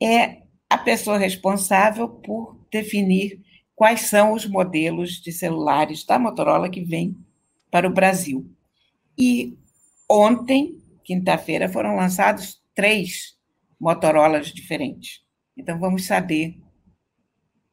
É 0.00 0.42
a 0.68 0.76
pessoa 0.76 1.16
responsável 1.16 2.08
por 2.08 2.60
definir 2.70 3.43
quais 3.74 4.02
são 4.02 4.32
os 4.32 4.46
modelos 4.46 5.20
de 5.20 5.32
celulares 5.32 6.04
da 6.04 6.18
Motorola 6.18 6.68
que 6.70 6.82
vêm 6.82 7.16
para 7.70 7.88
o 7.88 7.92
Brasil. 7.92 8.48
E 9.18 9.58
ontem, 10.08 10.78
quinta-feira, 11.02 11.68
foram 11.68 11.96
lançados 11.96 12.62
três 12.74 13.36
Motorolas 13.80 14.48
diferentes. 14.48 15.22
Então, 15.56 15.78
vamos 15.78 16.06
saber 16.06 16.56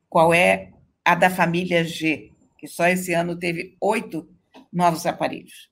qual 0.09 0.33
é 0.33 0.73
a 1.05 1.15
da 1.15 1.29
família 1.29 1.83
G, 1.83 2.31
que 2.57 2.67
só 2.67 2.87
esse 2.87 3.13
ano 3.13 3.37
teve 3.37 3.75
oito 3.79 4.27
novos 4.71 5.05
aparelhos. 5.05 5.71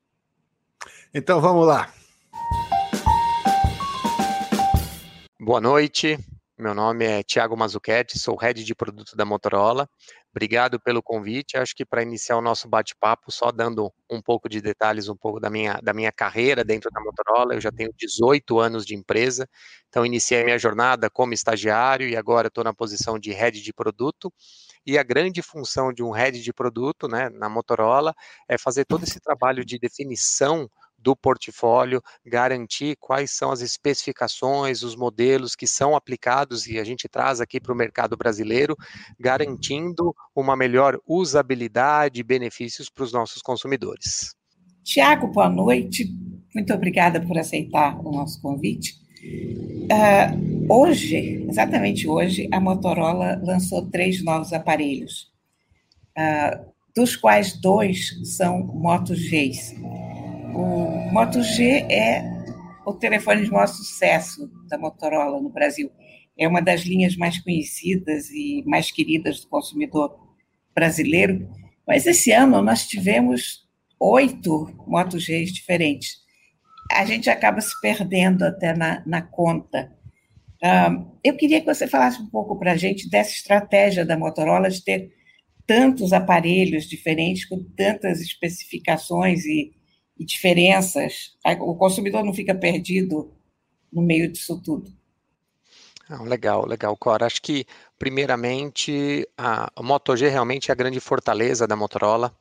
Então, 1.14 1.42
vamos 1.42 1.68
lá. 1.68 1.92
Boa 5.40 5.60
noite. 5.60 6.18
Meu 6.60 6.76
nome 6.76 7.06
é 7.06 7.24
Tiago 7.24 7.56
Mazuchetti, 7.56 8.20
sou 8.20 8.36
head 8.36 8.66
de 8.66 8.76
produto 8.76 9.16
da 9.16 9.24
Motorola. 9.24 9.90
Obrigado 10.30 10.78
pelo 10.78 11.02
convite. 11.02 11.56
Acho 11.56 11.74
que 11.74 11.86
para 11.86 12.04
iniciar 12.04 12.36
o 12.36 12.42
nosso 12.42 12.68
bate-papo, 12.68 13.32
só 13.32 13.50
dando 13.50 13.90
um 14.12 14.22
pouco 14.22 14.50
de 14.50 14.60
detalhes, 14.60 15.08
um 15.08 15.16
pouco 15.16 15.40
da 15.40 15.50
minha, 15.50 15.80
da 15.82 15.94
minha 15.94 16.12
carreira 16.12 16.62
dentro 16.62 16.92
da 16.92 17.00
Motorola. 17.00 17.54
Eu 17.54 17.62
já 17.62 17.72
tenho 17.72 17.94
18 17.98 18.60
anos 18.60 18.86
de 18.86 18.94
empresa, 18.94 19.48
então 19.88 20.06
iniciei 20.06 20.44
minha 20.44 20.60
jornada 20.60 21.10
como 21.10 21.34
estagiário 21.34 22.10
e 22.10 22.18
agora 22.18 22.50
estou 22.50 22.66
na 22.66 22.74
posição 22.74 23.18
de 23.18 23.32
head 23.32 23.62
de 23.62 23.72
produto. 23.72 24.30
E 24.86 24.98
a 24.98 25.04
grande 25.04 25.42
função 25.42 25.94
de 25.94 26.04
um 26.04 26.12
head 26.12 26.44
de 26.44 26.52
produto 26.52 27.08
né, 27.08 27.30
na 27.30 27.48
Motorola 27.48 28.14
é 28.50 28.58
fazer 28.58 28.84
todo 28.84 29.06
esse 29.06 29.22
trabalho 29.22 29.64
de 29.64 29.80
definição 29.80 30.70
do 31.02 31.16
portfólio, 31.16 32.02
garantir 32.26 32.96
quais 33.00 33.32
são 33.32 33.52
as 33.52 33.62
especificações, 33.62 34.84
os 34.84 34.96
modelos 34.96 35.56
que 35.56 35.68
são 35.68 35.96
aplicados 35.96 36.68
e 36.68 36.80
a 36.80 36.84
gente 36.84 37.08
traz 37.08 37.42
aqui 37.42 37.60
para 37.60 37.74
o 37.74 37.76
mercado 37.76 38.18
brasileiro, 38.18 38.76
garantindo 39.20 40.16
uma 40.36 40.56
melhor 40.56 41.00
usabilidade 41.08 42.20
e 42.20 42.24
benefícios 42.24 42.90
para 42.90 43.04
os 43.04 43.14
nossos 43.14 43.42
consumidores. 43.42 44.36
Tiago, 44.84 45.28
boa 45.28 45.50
noite. 45.50 46.12
Muito 46.54 46.74
obrigada 46.74 47.22
por 47.22 47.38
aceitar 47.38 48.00
o 48.00 48.12
nosso 48.12 48.42
convite. 48.42 48.96
Uh, 49.92 50.66
hoje, 50.74 51.46
exatamente 51.50 52.08
hoje, 52.08 52.48
a 52.52 52.60
Motorola 52.60 53.40
lançou 53.44 53.86
três 53.90 54.24
novos 54.24 54.54
aparelhos, 54.54 55.32
uh, 56.18 56.66
dos 56.96 57.16
quais 57.16 57.60
dois 57.60 58.20
são 58.36 58.64
Moto 58.64 59.14
Gs. 59.14 59.76
O 60.54 61.12
Moto 61.12 61.42
G 61.42 61.86
é 61.90 62.24
o 62.86 62.94
telefone 62.94 63.44
de 63.44 63.52
maior 63.52 63.68
sucesso 63.68 64.50
da 64.68 64.78
Motorola 64.78 65.40
no 65.40 65.50
Brasil. 65.50 65.92
É 66.38 66.48
uma 66.48 66.62
das 66.62 66.82
linhas 66.82 67.16
mais 67.16 67.40
conhecidas 67.40 68.30
e 68.30 68.64
mais 68.66 68.92
queridas 68.92 69.42
do 69.42 69.48
consumidor 69.48 70.18
brasileiro. 70.74 71.50
Mas 71.88 72.06
esse 72.06 72.32
ano 72.32 72.62
nós 72.62 72.88
tivemos 72.88 73.68
oito 74.00 74.72
Moto 74.88 75.18
Gs 75.18 75.52
diferentes. 75.52 76.18
A 76.92 77.06
gente 77.06 77.30
acaba 77.30 77.62
se 77.62 77.80
perdendo 77.82 78.44
até 78.44 78.76
na, 78.76 79.04
na 79.06 79.22
conta. 79.22 79.92
eu 81.24 81.36
queria 81.36 81.60
que 81.60 81.68
você 81.68 81.88
falasse 81.88 82.22
um 82.22 82.28
pouco 82.28 82.58
para 82.58 82.72
a 82.72 82.78
gente 82.78 83.10
dessa 83.10 83.32
estratégia 83.32 84.06
da 84.06 84.18
Motorola 84.18 84.70
de 84.70 84.84
ter 84.84 85.12
tantos 85.68 86.14
aparelhos 86.14 86.86
diferentes, 86.86 87.46
com 87.46 87.64
tantas 87.76 88.22
especificações 88.22 89.46
e, 89.46 89.72
e 90.20 90.26
diferenças. 90.26 91.34
O 91.62 91.76
consumidor 91.76 92.24
não 92.24 92.34
fica 92.34 92.54
perdido 92.54 93.34
no 93.92 94.02
meio 94.02 94.30
disso 94.30 94.62
tudo. 94.62 94.92
Não, 96.10 96.24
legal, 96.24 96.66
legal, 96.66 96.98
Cora. 96.98 97.26
Acho 97.26 97.42
que, 97.42 97.66
primeiramente, 97.98 99.28
a, 99.38 99.72
Moto 99.82 100.16
G 100.18 100.28
realmente 100.28 100.70
é 100.70 100.74
a 100.74 100.76
grande 100.76 101.00
fortaleza 101.00 101.68
da 101.68 101.76
Motorola. 101.76 102.36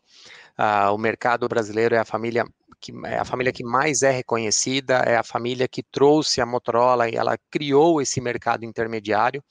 Uh, 0.58 0.92
o 0.92 0.98
mercado 0.98 1.46
brasileiro 1.46 1.94
é 1.94 1.98
a 1.98 2.04
família 2.04 2.44
que 2.80 2.92
é 3.06 3.18
a 3.18 3.24
família 3.24 3.52
que 3.52 3.64
mais 3.64 4.02
é 4.02 4.10
reconhecida, 4.12 4.98
é 4.98 5.16
a 5.16 5.24
família 5.24 5.66
que 5.66 5.82
trouxe 5.82 6.40
a 6.40 6.46
Motorola 6.46 7.08
e 7.08 7.16
ela 7.16 7.36
criou 7.50 8.00
esse 8.00 8.20
mercado 8.20 8.64
intermediário. 8.64 9.42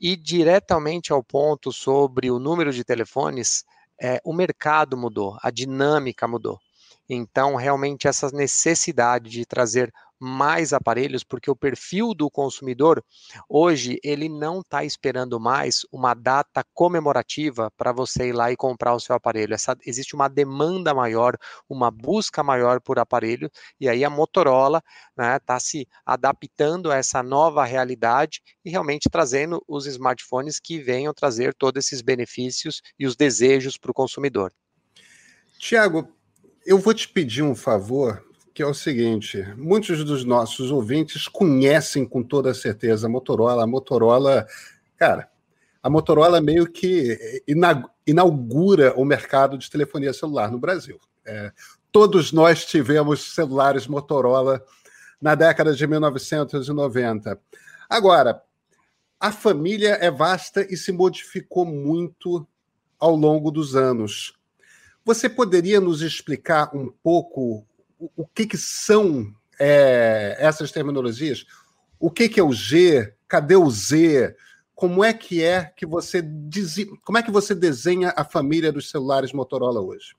E 0.00 0.16
diretamente 0.16 1.12
ao 1.12 1.22
ponto 1.22 1.72
sobre 1.72 2.30
o 2.30 2.38
número 2.38 2.72
de 2.72 2.84
telefones, 2.84 3.64
é, 4.00 4.20
o 4.24 4.32
mercado 4.32 4.96
mudou, 4.96 5.36
a 5.42 5.50
dinâmica 5.50 6.28
mudou. 6.28 6.58
Então, 7.08 7.54
realmente, 7.54 8.08
essa 8.08 8.30
necessidade 8.30 9.30
de 9.30 9.44
trazer 9.44 9.92
mais 10.24 10.72
aparelhos, 10.72 11.22
porque 11.22 11.50
o 11.50 11.56
perfil 11.56 12.14
do 12.14 12.30
consumidor 12.30 13.04
hoje 13.48 13.98
ele 14.02 14.28
não 14.28 14.60
está 14.60 14.84
esperando 14.84 15.38
mais 15.38 15.80
uma 15.92 16.14
data 16.14 16.64
comemorativa 16.72 17.70
para 17.76 17.92
você 17.92 18.28
ir 18.28 18.32
lá 18.32 18.50
e 18.50 18.56
comprar 18.56 18.94
o 18.94 19.00
seu 19.00 19.14
aparelho. 19.14 19.52
Essa, 19.52 19.76
existe 19.84 20.14
uma 20.14 20.28
demanda 20.28 20.94
maior, 20.94 21.36
uma 21.68 21.90
busca 21.90 22.42
maior 22.42 22.80
por 22.80 22.98
aparelho, 22.98 23.50
e 23.78 23.88
aí 23.88 24.04
a 24.04 24.10
Motorola 24.10 24.82
está 25.10 25.22
né, 25.22 25.38
tá 25.40 25.60
se 25.60 25.86
adaptando 26.06 26.90
a 26.90 26.96
essa 26.96 27.22
nova 27.22 27.64
realidade 27.64 28.40
e 28.64 28.70
realmente 28.70 29.10
trazendo 29.10 29.62
os 29.68 29.86
smartphones 29.86 30.58
que 30.58 30.78
venham 30.78 31.12
trazer 31.12 31.54
todos 31.54 31.84
esses 31.84 32.00
benefícios 32.00 32.80
e 32.98 33.06
os 33.06 33.14
desejos 33.14 33.76
para 33.76 33.90
o 33.90 33.94
consumidor. 33.94 34.52
Tiago, 35.58 36.13
eu 36.64 36.78
vou 36.78 36.94
te 36.94 37.08
pedir 37.08 37.42
um 37.42 37.54
favor, 37.54 38.24
que 38.52 38.62
é 38.62 38.66
o 38.66 38.74
seguinte: 38.74 39.42
muitos 39.56 40.04
dos 40.04 40.24
nossos 40.24 40.70
ouvintes 40.70 41.28
conhecem 41.28 42.04
com 42.04 42.22
toda 42.22 42.54
certeza 42.54 43.06
a 43.06 43.10
Motorola. 43.10 43.64
A 43.64 43.66
Motorola, 43.66 44.46
cara, 44.96 45.28
a 45.82 45.90
Motorola 45.90 46.40
meio 46.40 46.66
que 46.66 47.42
inaugura 48.06 48.94
o 48.96 49.04
mercado 49.04 49.58
de 49.58 49.70
telefonia 49.70 50.12
celular 50.12 50.50
no 50.50 50.58
Brasil. 50.58 50.98
É, 51.26 51.52
todos 51.92 52.32
nós 52.32 52.64
tivemos 52.64 53.34
celulares 53.34 53.86
Motorola 53.86 54.62
na 55.20 55.34
década 55.34 55.74
de 55.74 55.86
1990. 55.86 57.40
Agora, 57.88 58.42
a 59.20 59.32
família 59.32 59.98
é 60.00 60.10
vasta 60.10 60.66
e 60.70 60.76
se 60.76 60.92
modificou 60.92 61.64
muito 61.64 62.46
ao 62.98 63.14
longo 63.14 63.50
dos 63.50 63.76
anos. 63.76 64.34
Você 65.04 65.28
poderia 65.28 65.80
nos 65.80 66.00
explicar 66.00 66.74
um 66.74 66.90
pouco 67.02 67.66
o, 68.16 68.26
que, 68.26 68.46
que 68.46 68.56
são 68.56 69.32
é, 69.58 70.36
essas 70.38 70.72
terminologias? 70.72 71.44
O 71.98 72.10
que, 72.10 72.28
que 72.28 72.40
é 72.40 72.42
o 72.42 72.52
G? 72.52 73.14
Cadê 73.28 73.56
o 73.56 73.70
Z? 73.70 74.34
Como 74.74 75.04
é 75.04 75.12
que 75.12 75.42
é 75.42 75.64
que 75.64 75.86
você 75.86 76.22
como 77.04 77.18
é 77.18 77.22
que 77.22 77.30
você 77.30 77.54
desenha 77.54 78.12
a 78.16 78.24
família 78.24 78.72
dos 78.72 78.90
celulares 78.90 79.32
Motorola 79.32 79.80
hoje? 79.80 80.16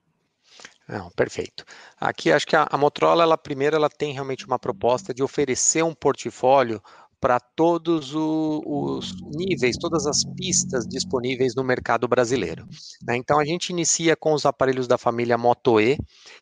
Não, 0.88 1.10
perfeito. 1.12 1.65
Aqui 2.00 2.32
acho 2.32 2.45
que 2.45 2.56
a, 2.56 2.67
a 2.69 2.78
Motorola, 2.78 3.24
ela 3.24 3.38
primeiro, 3.38 3.76
ela 3.76 3.89
tem 3.89 4.13
realmente 4.13 4.45
uma 4.45 4.60
proposta 4.60 5.13
de 5.13 5.24
oferecer 5.24 5.84
um 5.84 5.95
portfólio 5.95 6.82
para 7.25 7.39
todos 7.39 8.13
os 8.13 9.15
níveis, 9.35 9.77
todas 9.77 10.05
as 10.05 10.23
pistas 10.38 10.85
disponíveis 10.88 11.55
no 11.55 11.63
mercado 11.63 12.07
brasileiro. 12.07 12.67
Né? 13.01 13.17
Então 13.17 13.39
a 13.39 13.43
gente 13.43 13.71
inicia 13.71 14.15
com 14.15 14.31
os 14.31 14.45
aparelhos 14.45 14.88
da 14.88 14.95
família 14.95 15.35
Moto 15.35 15.81
E, 15.81 15.97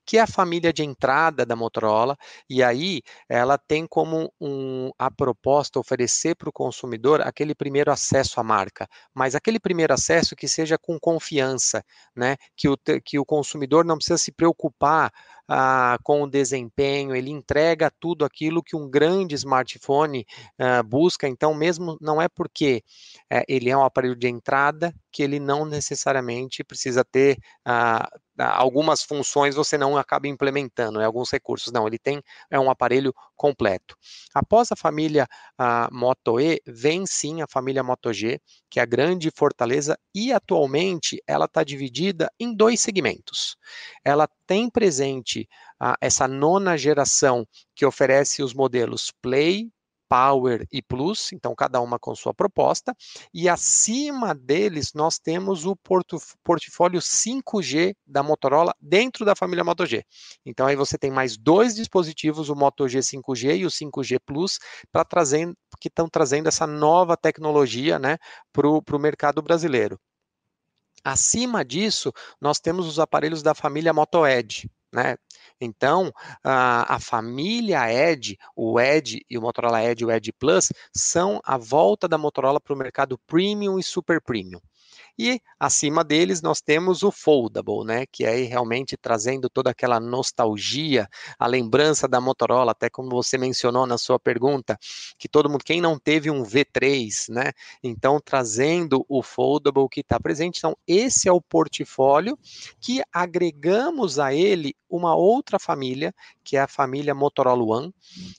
que 0.06 0.18
é 0.18 0.20
a 0.20 0.28
família 0.28 0.74
de 0.74 0.84
entrada 0.84 1.46
da 1.46 1.56
Motorola, 1.56 2.18
e 2.50 2.62
aí 2.62 3.02
ela 3.30 3.58
tem 3.58 3.88
como 3.88 4.30
um, 4.42 4.92
a 5.00 5.10
proposta 5.10 5.80
oferecer 5.80 6.36
para 6.36 6.50
o 6.50 6.52
consumidor 6.52 7.22
aquele 7.22 7.56
primeiro 7.56 7.90
acesso 7.90 8.42
à 8.42 8.44
marca, 8.44 8.86
mas 9.14 9.36
aquele 9.36 9.62
primeiro 9.62 9.94
acesso 9.94 10.36
que 10.36 10.50
seja 10.50 10.78
com 10.78 11.00
confiança, 11.00 11.82
né? 12.14 12.36
que, 12.58 12.68
o, 12.68 12.78
que 13.06 13.18
o 13.18 13.24
consumidor 13.24 13.86
não 13.86 13.96
precisa 13.96 14.18
se 14.18 14.34
preocupar 14.34 15.14
ah, 15.48 15.98
com 16.04 16.24
o 16.24 16.30
desempenho, 16.30 17.16
ele 17.16 17.30
entrega 17.30 17.92
tudo 18.00 18.26
aquilo 18.26 18.64
que 18.64 18.76
um 18.76 18.90
grande 18.90 19.36
smartphone 19.36 20.26
ah, 20.60 20.84
busca. 20.84 21.28
Então, 21.28 21.54
mesmo 21.54 21.98
não 22.02 22.22
é 22.22 22.28
porque 22.28 22.84
eh, 23.30 23.44
ele 23.48 23.70
é 23.70 23.78
um 23.78 23.84
aparelho 23.84 24.16
de 24.16 24.28
entrada 24.28 24.94
que 25.14 25.22
ele 25.22 25.40
não 25.40 25.64
necessariamente 25.64 26.64
precisa 26.64 27.06
ter 27.06 27.38
ah, 27.64 28.10
algumas 28.40 29.04
funções 29.04 29.54
você 29.54 29.78
não 29.78 29.96
acaba 29.96 30.28
implementando, 30.28 30.98
né, 30.98 31.06
alguns 31.06 31.30
recursos. 31.30 31.72
Não, 31.72 31.86
ele 31.86 32.00
tem 32.00 32.22
é 32.50 32.60
um 32.60 32.70
aparelho 32.70 33.14
completo. 33.36 33.96
Após 34.34 34.72
a 34.72 34.76
família 34.76 35.28
a 35.56 35.88
Moto 35.92 36.40
E, 36.40 36.60
vem 36.66 37.06
sim 37.06 37.44
a 37.44 37.48
família 37.48 37.84
Moto 37.84 38.12
G, 38.12 38.42
que 38.70 38.80
é 38.80 38.84
a 38.84 38.88
grande 38.88 39.32
fortaleza, 39.36 39.96
e 40.16 40.34
atualmente 40.34 41.22
ela 41.28 41.46
está 41.46 41.64
dividida 41.64 42.28
em 42.40 42.56
dois 42.56 42.82
segmentos. 42.82 43.56
Ela 44.04 44.28
tem 44.48 44.68
presente 44.68 45.48
a, 45.80 45.96
essa 46.02 46.28
nona 46.28 46.76
geração 46.76 47.46
que 47.76 47.86
oferece 47.86 48.42
os 48.42 48.54
modelos 48.54 49.12
Play, 49.22 49.70
Power 50.10 50.66
e 50.72 50.82
Plus, 50.82 51.32
então 51.34 51.56
cada 51.56 51.82
uma 51.82 51.98
com 51.98 52.16
sua 52.16 52.34
proposta, 52.34 52.96
e 53.34 53.50
acima 53.50 54.34
deles 54.34 54.92
nós 54.94 55.18
temos 55.18 55.66
o 55.66 55.76
portfólio 56.44 57.00
5G 57.00 57.96
da 58.06 58.22
Motorola 58.22 58.74
dentro 58.80 59.26
da 59.26 59.36
família 59.36 59.64
Moto 59.64 59.86
G. 59.86 60.04
Então 60.46 60.68
aí 60.68 60.76
você 60.76 60.98
tem 60.98 61.12
mais 61.12 61.38
dois 61.38 61.76
dispositivos, 61.76 62.50
o 62.50 62.56
Moto 62.56 62.88
G 62.88 63.00
5G 63.00 63.58
e 63.58 63.66
o 63.66 63.70
5G 63.70 64.20
Plus, 64.26 64.60
para 64.92 65.04
trazendo 65.04 65.56
que 65.80 65.88
estão 65.88 66.08
trazendo 66.08 66.48
essa 66.48 66.66
nova 66.66 67.18
tecnologia 67.18 68.00
né, 68.00 68.18
para 68.52 68.68
o 68.68 69.00
mercado 69.00 69.42
brasileiro. 69.42 70.00
Acima 71.04 71.66
disso, 71.66 72.14
nós 72.40 72.60
temos 72.60 72.88
os 72.88 72.98
aparelhos 73.00 73.44
da 73.44 73.54
família 73.54 73.92
Moto 73.92 74.26
Edge, 74.26 74.70
né? 74.94 75.16
Então, 75.60 76.12
a, 76.44 76.96
a 76.96 77.00
família 77.00 77.92
Edge, 77.92 78.38
o 78.56 78.80
Edge 78.80 79.26
e 79.30 79.38
o 79.38 79.42
Motorola 79.42 79.84
Edge 79.84 80.04
e 80.04 80.06
o 80.06 80.12
Edge 80.12 80.32
Plus, 80.32 80.72
são 80.96 81.42
a 81.44 81.58
volta 81.58 82.08
da 82.08 82.18
Motorola 82.18 82.60
para 82.60 82.74
o 82.74 82.78
mercado 82.78 83.18
premium 83.26 83.80
e 83.80 83.84
super 83.84 84.22
premium. 84.22 84.60
E 85.18 85.40
acima 85.60 86.04
deles 86.04 86.42
nós 86.42 86.62
temos 86.62 87.04
o 87.04 87.12
Foldable, 87.12 87.86
né, 87.86 88.06
que 88.12 88.26
é 88.26 88.36
realmente 88.44 88.98
trazendo 88.98 89.50
toda 89.50 89.70
aquela 89.70 90.00
nostalgia, 90.00 91.08
a 91.38 91.46
lembrança 91.46 92.08
da 92.08 92.20
Motorola, 92.20 92.72
até 92.72 92.90
como 92.90 93.10
você 93.10 93.38
mencionou 93.38 93.86
na 93.86 93.98
sua 93.98 94.20
pergunta, 94.20 94.78
que 95.18 95.30
todo 95.30 95.50
mundo, 95.50 95.64
quem 95.64 95.80
não 95.80 96.00
teve 96.00 96.32
um 96.32 96.44
V3, 96.44 97.30
né, 97.30 97.52
então 97.84 98.20
trazendo 98.20 99.06
o 99.08 99.22
Foldable 99.22 99.88
que 99.90 100.02
está 100.02 100.20
presente. 100.20 100.58
Então, 100.58 100.76
esse 100.88 101.30
é 101.30 101.32
o 101.32 101.42
portfólio 101.42 102.38
que 102.80 103.02
agregamos 103.12 104.18
a 104.20 104.34
ele 104.34 104.76
uma 104.90 105.16
outra 105.16 105.58
família, 105.58 106.14
que 106.44 106.56
é 106.56 106.62
a 106.62 106.68
família 106.68 107.16
Motorola 107.16 107.64
One, 107.64 107.94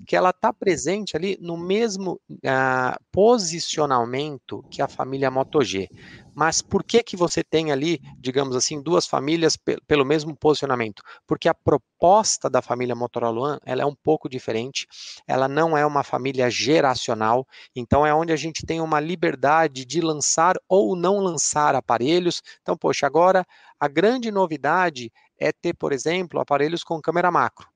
que 0.06 0.14
ela 0.14 0.30
está 0.30 0.52
presente 0.52 1.16
ali 1.16 1.36
no 1.40 1.56
mesmo 1.56 2.20
uh, 2.30 3.04
posicionamento 3.10 4.64
que 4.70 4.80
a 4.80 4.86
família 4.86 5.30
Moto 5.30 5.62
G. 5.62 5.88
Mas 6.34 6.60
por 6.60 6.82
que 6.82 7.02
que 7.02 7.16
você 7.16 7.42
tem 7.44 7.70
ali, 7.70 8.00
digamos 8.18 8.56
assim, 8.56 8.82
duas 8.82 9.06
famílias 9.06 9.56
pelo 9.86 10.04
mesmo 10.04 10.36
posicionamento? 10.36 11.02
Porque 11.26 11.48
a 11.48 11.54
proposta 11.54 12.50
da 12.50 12.60
família 12.60 12.94
Motorola 12.94 13.40
One, 13.52 13.60
ela 13.64 13.82
é 13.82 13.86
um 13.86 13.94
pouco 13.94 14.28
diferente, 14.28 14.86
ela 15.26 15.48
não 15.48 15.76
é 15.76 15.84
uma 15.86 16.02
família 16.02 16.50
geracional, 16.50 17.46
então 17.74 18.06
é 18.06 18.14
onde 18.14 18.32
a 18.32 18.36
gente 18.36 18.66
tem 18.66 18.80
uma 18.80 19.00
liberdade 19.00 19.84
de 19.84 20.00
lançar 20.00 20.56
ou 20.68 20.96
não 20.96 21.18
lançar 21.18 21.74
aparelhos. 21.74 22.42
Então, 22.62 22.76
poxa, 22.76 23.06
agora 23.06 23.46
a 23.78 23.88
grande 23.88 24.30
novidade 24.30 25.12
é 25.38 25.52
ter, 25.52 25.74
por 25.74 25.92
exemplo, 25.92 26.40
aparelhos 26.40 26.82
com 26.84 27.00
câmera 27.00 27.30
macro. 27.30 27.73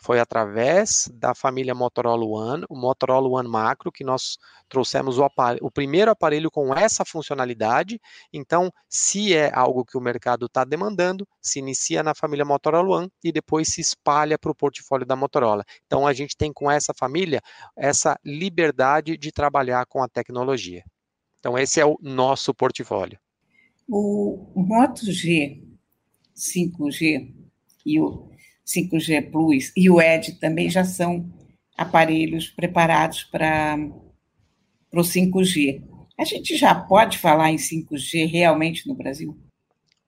Foi 0.00 0.20
através 0.20 1.10
da 1.14 1.34
família 1.34 1.74
Motorola 1.74 2.24
One, 2.24 2.64
o 2.68 2.76
Motorola 2.76 3.28
One 3.28 3.48
Macro, 3.48 3.90
que 3.90 4.04
nós 4.04 4.38
trouxemos 4.68 5.18
o, 5.18 5.24
aparelho, 5.24 5.64
o 5.64 5.70
primeiro 5.70 6.10
aparelho 6.10 6.50
com 6.50 6.74
essa 6.74 7.04
funcionalidade. 7.04 8.00
Então, 8.32 8.72
se 8.88 9.34
é 9.34 9.50
algo 9.54 9.84
que 9.84 9.96
o 9.96 10.00
mercado 10.00 10.46
está 10.46 10.64
demandando, 10.64 11.26
se 11.40 11.58
inicia 11.58 12.02
na 12.02 12.14
família 12.14 12.44
Motorola 12.44 12.98
One 12.98 13.12
e 13.22 13.32
depois 13.32 13.68
se 13.68 13.80
espalha 13.80 14.38
para 14.38 14.50
o 14.50 14.54
portfólio 14.54 15.06
da 15.06 15.16
Motorola. 15.16 15.64
Então, 15.86 16.06
a 16.06 16.12
gente 16.12 16.36
tem 16.36 16.52
com 16.52 16.70
essa 16.70 16.92
família 16.94 17.40
essa 17.76 18.18
liberdade 18.24 19.16
de 19.16 19.32
trabalhar 19.32 19.86
com 19.86 20.02
a 20.02 20.08
tecnologia. 20.08 20.84
Então, 21.38 21.58
esse 21.58 21.80
é 21.80 21.86
o 21.86 21.98
nosso 22.00 22.54
portfólio. 22.54 23.18
O 23.88 24.52
Moto 24.54 25.10
G 25.10 25.62
5G 26.36 27.34
e 27.86 28.00
o 28.00 28.30
5G 28.68 29.30
Plus 29.30 29.72
e 29.74 29.88
o 29.88 30.00
ED 30.00 30.38
também 30.38 30.68
já 30.68 30.84
são 30.84 31.26
aparelhos 31.76 32.48
preparados 32.48 33.24
para 33.24 33.78
o 34.92 35.00
5G. 35.00 35.82
A 36.18 36.24
gente 36.24 36.56
já 36.56 36.74
pode 36.74 37.16
falar 37.16 37.50
em 37.50 37.56
5G 37.56 38.28
realmente 38.28 38.86
no 38.86 38.94
Brasil? 38.94 39.38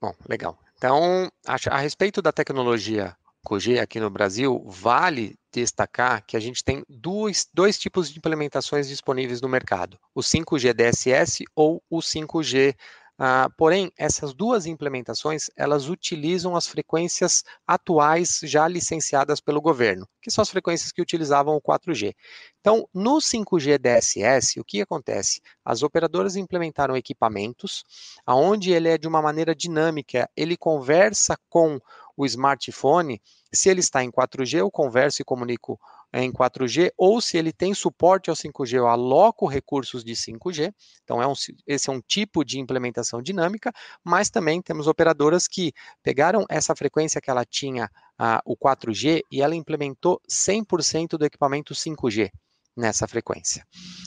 Bom, 0.00 0.12
legal. 0.28 0.58
Então, 0.76 1.30
a, 1.46 1.56
a 1.70 1.78
respeito 1.78 2.20
da 2.20 2.32
tecnologia 2.32 3.16
5G 3.46 3.80
aqui 3.80 3.98
no 3.98 4.10
Brasil, 4.10 4.62
vale 4.66 5.36
destacar 5.52 6.24
que 6.24 6.36
a 6.36 6.40
gente 6.40 6.62
tem 6.62 6.84
dois, 6.88 7.48
dois 7.52 7.78
tipos 7.78 8.10
de 8.10 8.18
implementações 8.18 8.88
disponíveis 8.88 9.40
no 9.40 9.48
mercado: 9.48 9.98
o 10.14 10.20
5G 10.20 10.72
DSS 10.72 11.44
ou 11.54 11.82
o 11.88 11.98
5G 11.98 12.74
Uh, 13.20 13.52
porém, 13.54 13.92
essas 13.98 14.32
duas 14.32 14.64
implementações, 14.64 15.50
elas 15.54 15.90
utilizam 15.90 16.56
as 16.56 16.66
frequências 16.66 17.44
atuais 17.66 18.40
já 18.44 18.66
licenciadas 18.66 19.42
pelo 19.42 19.60
governo, 19.60 20.08
que 20.22 20.30
são 20.30 20.40
as 20.40 20.48
frequências 20.48 20.90
que 20.90 21.02
utilizavam 21.02 21.54
o 21.54 21.60
4G. 21.60 22.14
Então, 22.62 22.88
no 22.94 23.18
5G 23.18 23.76
DSS, 23.76 24.58
o 24.58 24.64
que 24.64 24.80
acontece? 24.80 25.42
As 25.62 25.82
operadoras 25.82 26.34
implementaram 26.34 26.96
equipamentos, 26.96 27.84
aonde 28.24 28.72
ele 28.72 28.88
é 28.88 28.96
de 28.96 29.06
uma 29.06 29.20
maneira 29.20 29.54
dinâmica, 29.54 30.26
ele 30.34 30.56
conversa 30.56 31.38
com 31.50 31.78
o 32.16 32.24
smartphone, 32.24 33.20
se 33.52 33.68
ele 33.68 33.80
está 33.80 34.02
em 34.02 34.10
4G, 34.10 34.60
eu 34.60 34.70
converso 34.70 35.20
e 35.20 35.26
comunico 35.26 35.78
em 36.12 36.32
4G, 36.32 36.90
ou 36.96 37.20
se 37.20 37.36
ele 37.36 37.52
tem 37.52 37.72
suporte 37.74 38.30
ao 38.30 38.36
5G, 38.36 38.74
eu 38.74 38.86
aloco 38.86 39.46
recursos 39.46 40.02
de 40.02 40.14
5G. 40.14 40.72
Então, 41.04 41.22
é 41.22 41.26
um, 41.26 41.34
esse 41.66 41.88
é 41.88 41.92
um 41.92 42.00
tipo 42.00 42.44
de 42.44 42.58
implementação 42.58 43.22
dinâmica, 43.22 43.72
mas 44.04 44.30
também 44.30 44.60
temos 44.60 44.86
operadoras 44.86 45.46
que 45.46 45.72
pegaram 46.02 46.44
essa 46.48 46.74
frequência 46.74 47.20
que 47.20 47.30
ela 47.30 47.44
tinha, 47.44 47.90
uh, 48.20 48.40
o 48.44 48.56
4G, 48.56 49.22
e 49.30 49.40
ela 49.40 49.54
implementou 49.54 50.20
100% 50.28 51.16
do 51.16 51.24
equipamento 51.24 51.74
5G 51.74 52.30
nessa 52.76 53.06
frequência. 53.06 53.64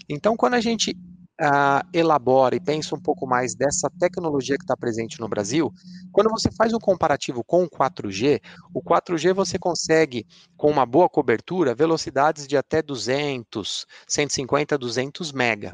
Então, 0.10 0.36
quando 0.36 0.56
a 0.56 0.62
gente 0.62 0.96
uh, 1.44 1.86
elabora 1.94 2.56
e 2.56 2.60
pensa 2.60 2.96
um 2.96 3.00
pouco 3.00 3.28
mais 3.28 3.54
dessa 3.54 3.90
tecnologia 4.00 4.58
que 4.58 4.64
está 4.64 4.78
presente 4.78 5.20
no 5.20 5.28
Brasil, 5.28 5.72
quando 6.12 6.30
você 6.30 6.50
faz 6.52 6.74
um 6.74 6.80
comparativo 6.80 7.44
com 7.44 7.64
o 7.64 7.70
4G, 7.70 8.42
o 8.74 8.82
4G 8.82 9.34
você 9.34 9.60
consegue, 9.60 10.26
com 10.56 10.72
uma 10.72 10.86
boa 10.86 11.10
cobertura, 11.10 11.76
velocidades 11.76 12.48
de 12.48 12.56
até 12.56 12.82
200, 12.82 13.86
150, 14.08 14.78
200 14.78 15.32
mega. 15.34 15.74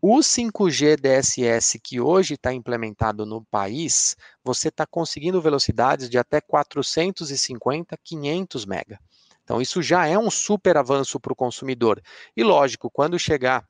O 0.00 0.18
5G 0.18 0.96
DSS 0.96 1.78
que 1.80 2.00
hoje 2.00 2.34
está 2.34 2.52
implementado 2.52 3.26
no 3.26 3.44
país, 3.44 4.16
você 4.44 4.68
está 4.68 4.86
conseguindo 4.86 5.42
velocidades 5.42 6.08
de 6.08 6.16
até 6.16 6.40
450, 6.40 7.98
500 8.04 8.64
mega. 8.64 9.00
Então, 9.42 9.60
isso 9.60 9.82
já 9.82 10.06
é 10.06 10.16
um 10.16 10.30
super 10.30 10.76
avanço 10.76 11.18
para 11.18 11.32
o 11.32 11.36
consumidor. 11.36 12.00
E 12.36 12.44
lógico, 12.44 12.88
quando 12.88 13.18
chegar 13.18 13.66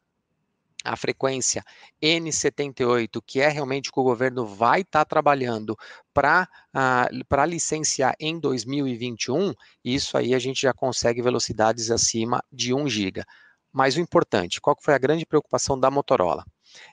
a 0.88 0.96
frequência 0.96 1.62
N78, 2.02 3.22
que 3.24 3.40
é 3.40 3.48
realmente 3.48 3.92
que 3.92 4.00
o 4.00 4.04
governo 4.04 4.46
vai 4.46 4.80
estar 4.80 5.00
tá 5.00 5.04
trabalhando 5.04 5.76
para 6.14 6.48
uh, 6.74 7.44
licenciar 7.46 8.14
em 8.18 8.38
2021, 8.40 9.52
isso 9.84 10.16
aí 10.16 10.34
a 10.34 10.38
gente 10.38 10.62
já 10.62 10.72
consegue 10.72 11.22
velocidades 11.22 11.90
acima 11.90 12.42
de 12.50 12.72
1 12.74 12.88
GB. 12.88 13.24
Mas 13.72 13.96
o 13.96 14.00
importante, 14.00 14.60
qual 14.60 14.76
foi 14.80 14.94
a 14.94 14.98
grande 14.98 15.26
preocupação 15.26 15.78
da 15.78 15.90
Motorola? 15.90 16.44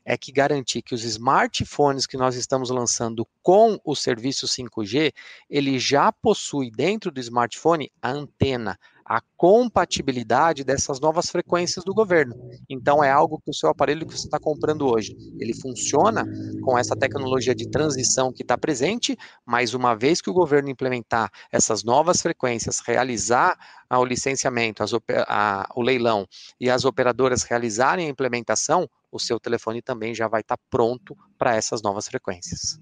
É 0.03 0.17
que 0.17 0.31
garantir 0.31 0.81
que 0.81 0.93
os 0.93 1.03
smartphones 1.03 2.05
que 2.05 2.17
nós 2.17 2.35
estamos 2.35 2.69
lançando 2.69 3.27
com 3.41 3.79
o 3.83 3.95
serviço 3.95 4.47
5G, 4.47 5.13
ele 5.49 5.79
já 5.79 6.11
possui 6.11 6.71
dentro 6.71 7.11
do 7.11 7.19
smartphone 7.19 7.91
a 8.01 8.11
antena, 8.11 8.77
a 9.05 9.21
compatibilidade 9.37 10.63
dessas 10.63 10.99
novas 10.99 11.29
frequências 11.29 11.85
do 11.85 11.93
governo. 11.93 12.35
Então, 12.67 13.03
é 13.03 13.11
algo 13.11 13.39
que 13.39 13.51
o 13.51 13.53
seu 13.53 13.69
aparelho 13.69 14.05
que 14.07 14.17
você 14.17 14.25
está 14.25 14.39
comprando 14.39 14.87
hoje, 14.87 15.15
ele 15.39 15.53
funciona 15.53 16.25
com 16.63 16.75
essa 16.75 16.95
tecnologia 16.95 17.53
de 17.53 17.69
transição 17.69 18.33
que 18.33 18.41
está 18.41 18.57
presente, 18.57 19.15
mas 19.45 19.75
uma 19.75 19.93
vez 19.93 20.21
que 20.21 20.29
o 20.29 20.33
governo 20.33 20.69
implementar 20.69 21.29
essas 21.51 21.83
novas 21.83 22.19
frequências, 22.19 22.79
realizar 22.79 23.55
o 23.91 24.03
licenciamento, 24.03 24.81
as, 24.81 24.91
a, 25.27 25.69
o 25.75 25.83
leilão 25.83 26.27
e 26.59 26.67
as 26.67 26.83
operadoras 26.83 27.43
realizarem 27.43 28.07
a 28.07 28.09
implementação, 28.09 28.89
o 29.15 29.19
seu 29.19 29.39
telefone 29.39 29.81
também 29.81 30.13
já 30.13 30.27
vai 30.27 30.41
estar 30.41 30.57
tá 30.57 30.63
pronto 30.69 31.17
para 31.37 31.55
essas 31.55 31.81
novas 31.81 32.05
frequências. 32.05 32.79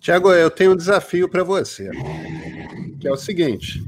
Tiago, 0.00 0.32
eu 0.32 0.50
tenho 0.50 0.72
um 0.72 0.76
desafio 0.76 1.28
para 1.28 1.44
você, 1.44 1.88
que 3.00 3.06
é 3.06 3.12
o 3.12 3.16
seguinte: 3.16 3.80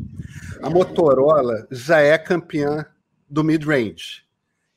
a 0.62 0.70
Motorola 0.70 1.66
já 1.70 1.98
é 1.98 2.16
campeã 2.16 2.86
do 3.28 3.42
mid-range. 3.42 4.24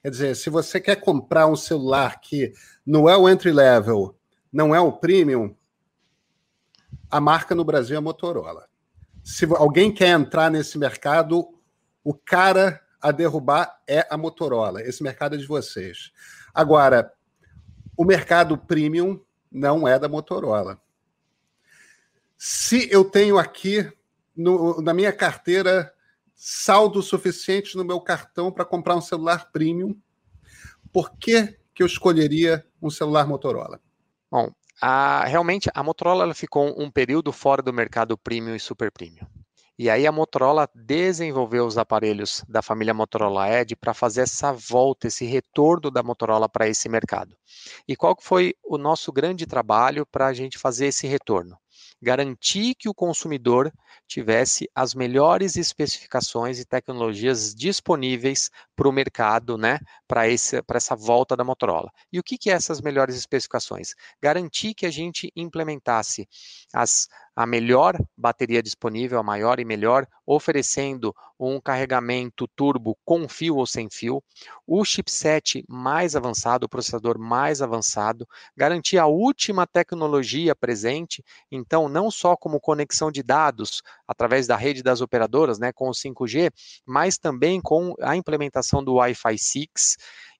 Quer 0.01 0.09
dizer, 0.09 0.35
se 0.35 0.49
você 0.49 0.79
quer 0.79 0.95
comprar 0.95 1.45
um 1.45 1.55
celular 1.55 2.19
que 2.19 2.51
não 2.85 3.07
é 3.07 3.15
o 3.15 3.29
entry 3.29 3.51
level, 3.51 4.17
não 4.51 4.73
é 4.73 4.79
o 4.79 4.91
premium, 4.91 5.55
a 7.11 7.21
marca 7.21 7.53
no 7.53 7.63
Brasil 7.63 7.95
é 7.95 7.99
a 7.99 8.01
Motorola. 8.01 8.67
Se 9.23 9.45
alguém 9.55 9.93
quer 9.93 10.09
entrar 10.09 10.49
nesse 10.49 10.79
mercado, 10.79 11.47
o 12.03 12.13
cara 12.13 12.81
a 13.01 13.11
derrubar 13.11 13.81
é 13.87 14.05
a 14.09 14.17
Motorola. 14.17 14.81
Esse 14.81 15.01
mercado 15.03 15.35
é 15.35 15.37
de 15.37 15.45
vocês. 15.45 16.11
Agora, 16.53 17.13
o 17.95 18.03
mercado 18.03 18.57
premium 18.57 19.19
não 19.51 19.87
é 19.87 19.97
da 19.97 20.07
Motorola. 20.07 20.79
Se 22.37 22.89
eu 22.91 23.03
tenho 23.03 23.37
aqui 23.37 23.91
no, 24.35 24.81
na 24.81 24.93
minha 24.93 25.11
carteira 25.11 25.93
saldo 26.33 27.01
suficiente 27.01 27.75
no 27.75 27.83
meu 27.83 27.99
cartão 27.99 28.51
para 28.51 28.63
comprar 28.63 28.95
um 28.95 29.01
celular 29.01 29.51
premium, 29.51 29.99
por 30.91 31.11
que, 31.17 31.59
que 31.73 31.83
eu 31.83 31.87
escolheria 31.87 32.65
um 32.81 32.89
celular 32.89 33.27
Motorola? 33.27 33.81
Bom, 34.31 34.49
a, 34.81 35.25
realmente 35.25 35.69
a 35.73 35.83
Motorola 35.83 36.33
ficou 36.33 36.73
um 36.81 36.89
período 36.89 37.33
fora 37.33 37.61
do 37.61 37.73
mercado 37.73 38.17
premium 38.17 38.55
e 38.55 38.59
super 38.59 38.91
premium. 38.91 39.27
E 39.81 39.89
aí 39.89 40.05
a 40.05 40.11
Motorola 40.11 40.69
desenvolveu 40.75 41.65
os 41.65 41.77
aparelhos 41.77 42.43
da 42.49 42.61
família 42.61 42.93
Motorola 42.93 43.49
Edge 43.49 43.77
para 43.77 43.93
fazer 43.93 44.23
essa 44.23 44.51
volta, 44.51 45.07
esse 45.07 45.23
retorno 45.25 45.89
da 45.89 46.03
Motorola 46.03 46.49
para 46.49 46.67
esse 46.67 46.89
mercado. 46.89 47.33
E 47.87 47.95
qual 47.95 48.13
foi 48.19 48.53
o 48.61 48.77
nosso 48.77 49.09
grande 49.09 49.45
trabalho 49.45 50.05
para 50.05 50.27
a 50.27 50.33
gente 50.33 50.57
fazer 50.57 50.87
esse 50.87 51.07
retorno? 51.07 51.57
garantir 52.01 52.75
que 52.75 52.87
o 52.87 52.93
consumidor 52.93 53.71
tivesse 54.07 54.69
as 54.73 54.93
melhores 54.93 55.55
especificações 55.55 56.59
e 56.59 56.65
tecnologias 56.65 57.53
disponíveis 57.53 58.49
para 58.75 58.87
o 58.87 58.91
mercado, 58.91 59.57
né, 59.57 59.79
para 60.09 60.27
essa 60.27 60.95
volta 60.95 61.37
da 61.37 61.43
Motorola. 61.43 61.91
E 62.11 62.19
o 62.19 62.23
que, 62.23 62.35
que 62.35 62.49
é 62.49 62.53
essas 62.53 62.81
melhores 62.81 63.15
especificações? 63.15 63.93
Garantir 64.19 64.73
que 64.73 64.87
a 64.87 64.91
gente 64.91 65.31
implementasse 65.35 66.27
as 66.73 67.07
a 67.39 67.45
melhor 67.45 67.95
bateria 68.17 68.61
disponível, 68.61 69.17
a 69.17 69.23
maior 69.23 69.61
e 69.61 69.65
melhor, 69.65 70.05
oferecendo 70.25 71.15
um 71.39 71.61
carregamento 71.61 72.45
turbo 72.53 72.97
com 73.05 73.29
fio 73.29 73.55
ou 73.55 73.65
sem 73.65 73.89
fio, 73.89 74.21
o 74.67 74.83
chipset 74.83 75.63
mais 75.69 76.17
avançado, 76.17 76.65
o 76.65 76.69
processador 76.69 77.17
mais 77.17 77.61
avançado, 77.61 78.27
garantir 78.57 78.97
a 78.97 79.05
última 79.05 79.65
tecnologia 79.65 80.53
presente, 80.53 81.23
então 81.49 81.87
não 81.87 82.11
só 82.11 82.35
como 82.35 82.59
conexão 82.59 83.09
de 83.09 83.23
dados 83.23 83.81
através 84.05 84.45
da 84.45 84.57
rede 84.57 84.83
das 84.83 84.99
operadoras, 84.99 85.57
né, 85.57 85.71
com 85.71 85.87
o 85.87 85.93
5G, 85.93 86.51
mas 86.85 87.17
também 87.17 87.61
com 87.61 87.95
a 88.01 88.17
implementação 88.17 88.83
do 88.83 88.95
Wi-Fi 88.95 89.37
6 89.37 89.95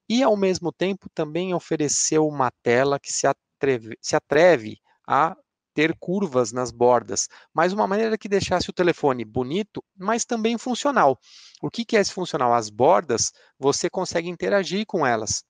e 0.08 0.24
ao 0.24 0.36
mesmo 0.36 0.72
tempo 0.72 1.10
também 1.14 1.54
ofereceu 1.54 2.28
uma 2.28 2.52
tela 2.64 3.00
que 3.00 3.12
se 3.12 3.28
atreve, 3.28 3.98
se 4.02 4.16
atreve 4.16 4.78
a 5.08 5.36
ter 5.74 5.96
curvas 5.98 6.52
nas 6.52 6.72
bordas, 6.72 7.28
mas 7.54 7.72
uma 7.72 7.88
maneira 7.88 8.18
que 8.18 8.28
deixasse 8.28 8.70
o 8.70 8.74
telefone 8.74 9.24
bonito, 9.24 9.84
mas 9.96 10.26
também 10.26 10.58
funcional. 10.58 11.18
O 11.62 11.70
que, 11.70 11.86
que 11.86 11.96
é 11.96 12.02
esse 12.02 12.12
funcional? 12.12 12.54
As 12.54 12.70
bordas, 12.70 13.32
você 13.58 13.90
consegue 13.90 14.28
interagir 14.28 14.86
com 14.86 15.06
elas 15.06 15.44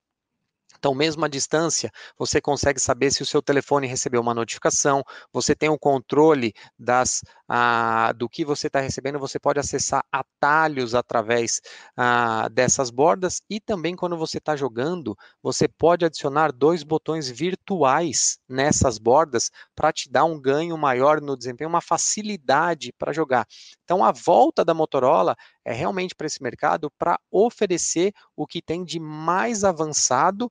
Então, 0.79 0.95
mesmo 0.95 1.25
à 1.25 1.27
distância, 1.27 1.91
você 2.17 2.39
consegue 2.39 2.79
saber 2.79 3.11
se 3.11 3.21
o 3.21 3.25
seu 3.25 3.41
telefone 3.41 3.85
recebeu 3.85 4.21
uma 4.21 4.33
notificação, 4.33 5.03
você 5.31 5.53
tem 5.53 5.67
o 5.67 5.73
um 5.73 5.77
controle 5.77 6.53
das, 6.77 7.21
ah, 7.49 8.13
do 8.15 8.29
que 8.29 8.45
você 8.45 8.67
está 8.67 8.79
recebendo, 8.79 9.19
você 9.19 9.37
pode 9.37 9.59
acessar 9.59 10.01
atalhos 10.09 10.95
através 10.95 11.59
ah, 11.97 12.47
dessas 12.49 12.89
bordas 12.89 13.41
e 13.49 13.59
também 13.59 13.93
quando 13.93 14.17
você 14.17 14.37
está 14.37 14.55
jogando, 14.55 15.17
você 15.43 15.67
pode 15.67 16.05
adicionar 16.05 16.53
dois 16.53 16.81
botões 16.81 17.29
virtuais 17.29 18.39
nessas 18.47 18.97
bordas 18.97 19.51
para 19.75 19.91
te 19.91 20.09
dar 20.09 20.23
um 20.23 20.39
ganho 20.39 20.77
maior 20.77 21.19
no 21.19 21.35
desempenho, 21.35 21.69
uma 21.69 21.81
facilidade 21.81 22.93
para 22.97 23.11
jogar. 23.11 23.45
Então, 23.83 24.01
a 24.01 24.13
volta 24.13 24.63
da 24.63 24.73
Motorola 24.73 25.35
é 25.65 25.73
realmente 25.73 26.15
para 26.15 26.25
esse 26.25 26.41
mercado 26.41 26.89
para 26.97 27.19
oferecer 27.29 28.13
o 28.35 28.47
que 28.47 28.61
tem 28.61 28.83
de 28.85 28.99
mais 28.99 29.63
avançado 29.63 30.49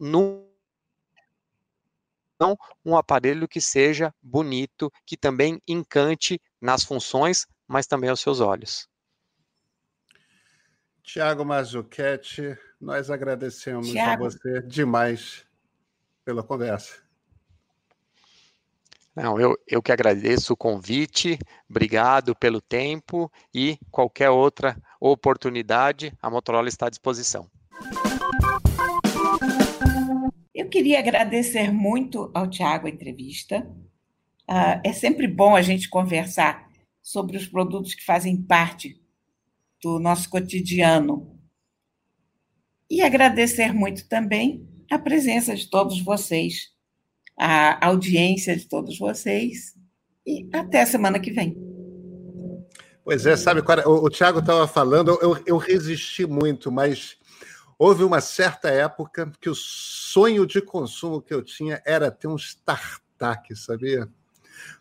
no 0.00 0.48
não 2.40 2.56
um 2.84 2.96
aparelho 2.96 3.48
que 3.48 3.60
seja 3.60 4.14
bonito, 4.22 4.92
que 5.04 5.16
também 5.16 5.60
encante 5.66 6.40
nas 6.60 6.84
funções, 6.84 7.46
mas 7.66 7.86
também 7.86 8.08
aos 8.08 8.20
seus 8.20 8.38
olhos. 8.38 8.88
Tiago 11.02 11.44
Mazzucchetti, 11.44 12.56
nós 12.80 13.10
agradecemos 13.10 13.90
Thiago. 13.90 14.26
a 14.26 14.30
você 14.30 14.62
demais 14.62 15.44
pela 16.24 16.42
conversa. 16.42 17.02
Não, 19.16 19.40
eu, 19.40 19.58
eu 19.66 19.82
que 19.82 19.90
agradeço 19.90 20.52
o 20.52 20.56
convite, 20.56 21.38
obrigado 21.68 22.36
pelo 22.36 22.60
tempo 22.60 23.32
e 23.52 23.76
qualquer 23.90 24.30
outra 24.30 24.76
oportunidade, 25.00 26.16
a 26.22 26.30
Motorola 26.30 26.68
está 26.68 26.86
à 26.86 26.90
disposição. 26.90 27.50
Eu 30.58 30.68
queria 30.68 30.98
agradecer 30.98 31.72
muito 31.72 32.32
ao 32.34 32.50
Tiago 32.50 32.88
a 32.88 32.90
entrevista. 32.90 33.60
Uh, 34.50 34.80
é 34.82 34.92
sempre 34.92 35.28
bom 35.28 35.54
a 35.54 35.62
gente 35.62 35.88
conversar 35.88 36.68
sobre 37.00 37.36
os 37.36 37.46
produtos 37.46 37.94
que 37.94 38.04
fazem 38.04 38.42
parte 38.42 39.00
do 39.80 40.00
nosso 40.00 40.28
cotidiano. 40.28 41.38
E 42.90 43.02
agradecer 43.02 43.72
muito 43.72 44.08
também 44.08 44.68
a 44.90 44.98
presença 44.98 45.54
de 45.54 45.70
todos 45.70 46.00
vocês 46.00 46.76
a 47.38 47.86
audiência 47.86 48.56
de 48.56 48.66
todos 48.66 48.98
vocês 48.98 49.74
e 50.26 50.48
até 50.52 50.84
semana 50.84 51.20
que 51.20 51.30
vem. 51.30 51.56
Pois 53.04 53.24
é, 53.24 53.36
sabe, 53.36 53.62
o, 53.86 54.04
o 54.04 54.10
Tiago 54.10 54.40
estava 54.40 54.66
falando, 54.66 55.16
eu, 55.22 55.40
eu 55.46 55.56
resisti 55.56 56.26
muito, 56.26 56.72
mas 56.72 57.16
houve 57.78 58.02
uma 58.02 58.20
certa 58.20 58.68
época 58.68 59.30
que 59.40 59.48
o 59.48 59.54
sonho 59.54 60.44
de 60.46 60.60
consumo 60.60 61.22
que 61.22 61.32
eu 61.32 61.42
tinha 61.42 61.80
era 61.86 62.10
ter 62.10 62.26
um 62.26 62.36
StarTAC, 62.36 63.54
sabia? 63.54 64.08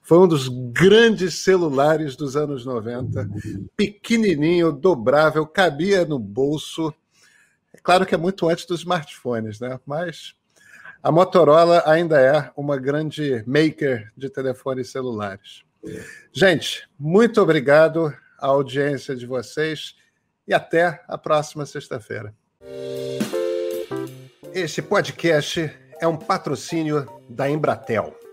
Foi 0.02 0.18
um 0.18 0.28
dos 0.28 0.48
grandes 0.48 1.44
celulares 1.44 2.16
dos 2.16 2.36
anos 2.36 2.66
90, 2.66 3.30
pequenininho, 3.76 4.72
dobrável, 4.72 5.46
cabia 5.46 6.04
no 6.06 6.18
bolso. 6.18 6.94
É 7.74 7.78
claro 7.78 8.06
que 8.06 8.16
é 8.16 8.18
muito 8.18 8.50
antes 8.50 8.66
dos 8.66 8.80
smartphones, 8.80 9.60
né? 9.60 9.80
Mas 9.86 10.34
a 11.04 11.12
Motorola 11.12 11.84
ainda 11.86 12.20
é 12.20 12.52
uma 12.56 12.78
grande 12.78 13.44
maker 13.46 14.12
de 14.18 14.30
telefones 14.30 14.90
celulares. 14.90 15.64
Gente, 16.34 16.90
muito 16.98 17.40
obrigado 17.40 18.12
à 18.40 18.48
audiência 18.48 19.16
de 19.16 19.26
vocês 19.26 19.96
e 20.48 20.54
até 20.54 21.04
a 21.08 21.18
próxima 21.18 21.66
sexta-feira. 21.66 22.34
Este 24.54 24.82
podcast 24.82 25.72
é 26.02 26.08
um 26.08 26.18
patrocínio 26.18 27.08
da 27.30 27.50
Embratel. 27.50 28.27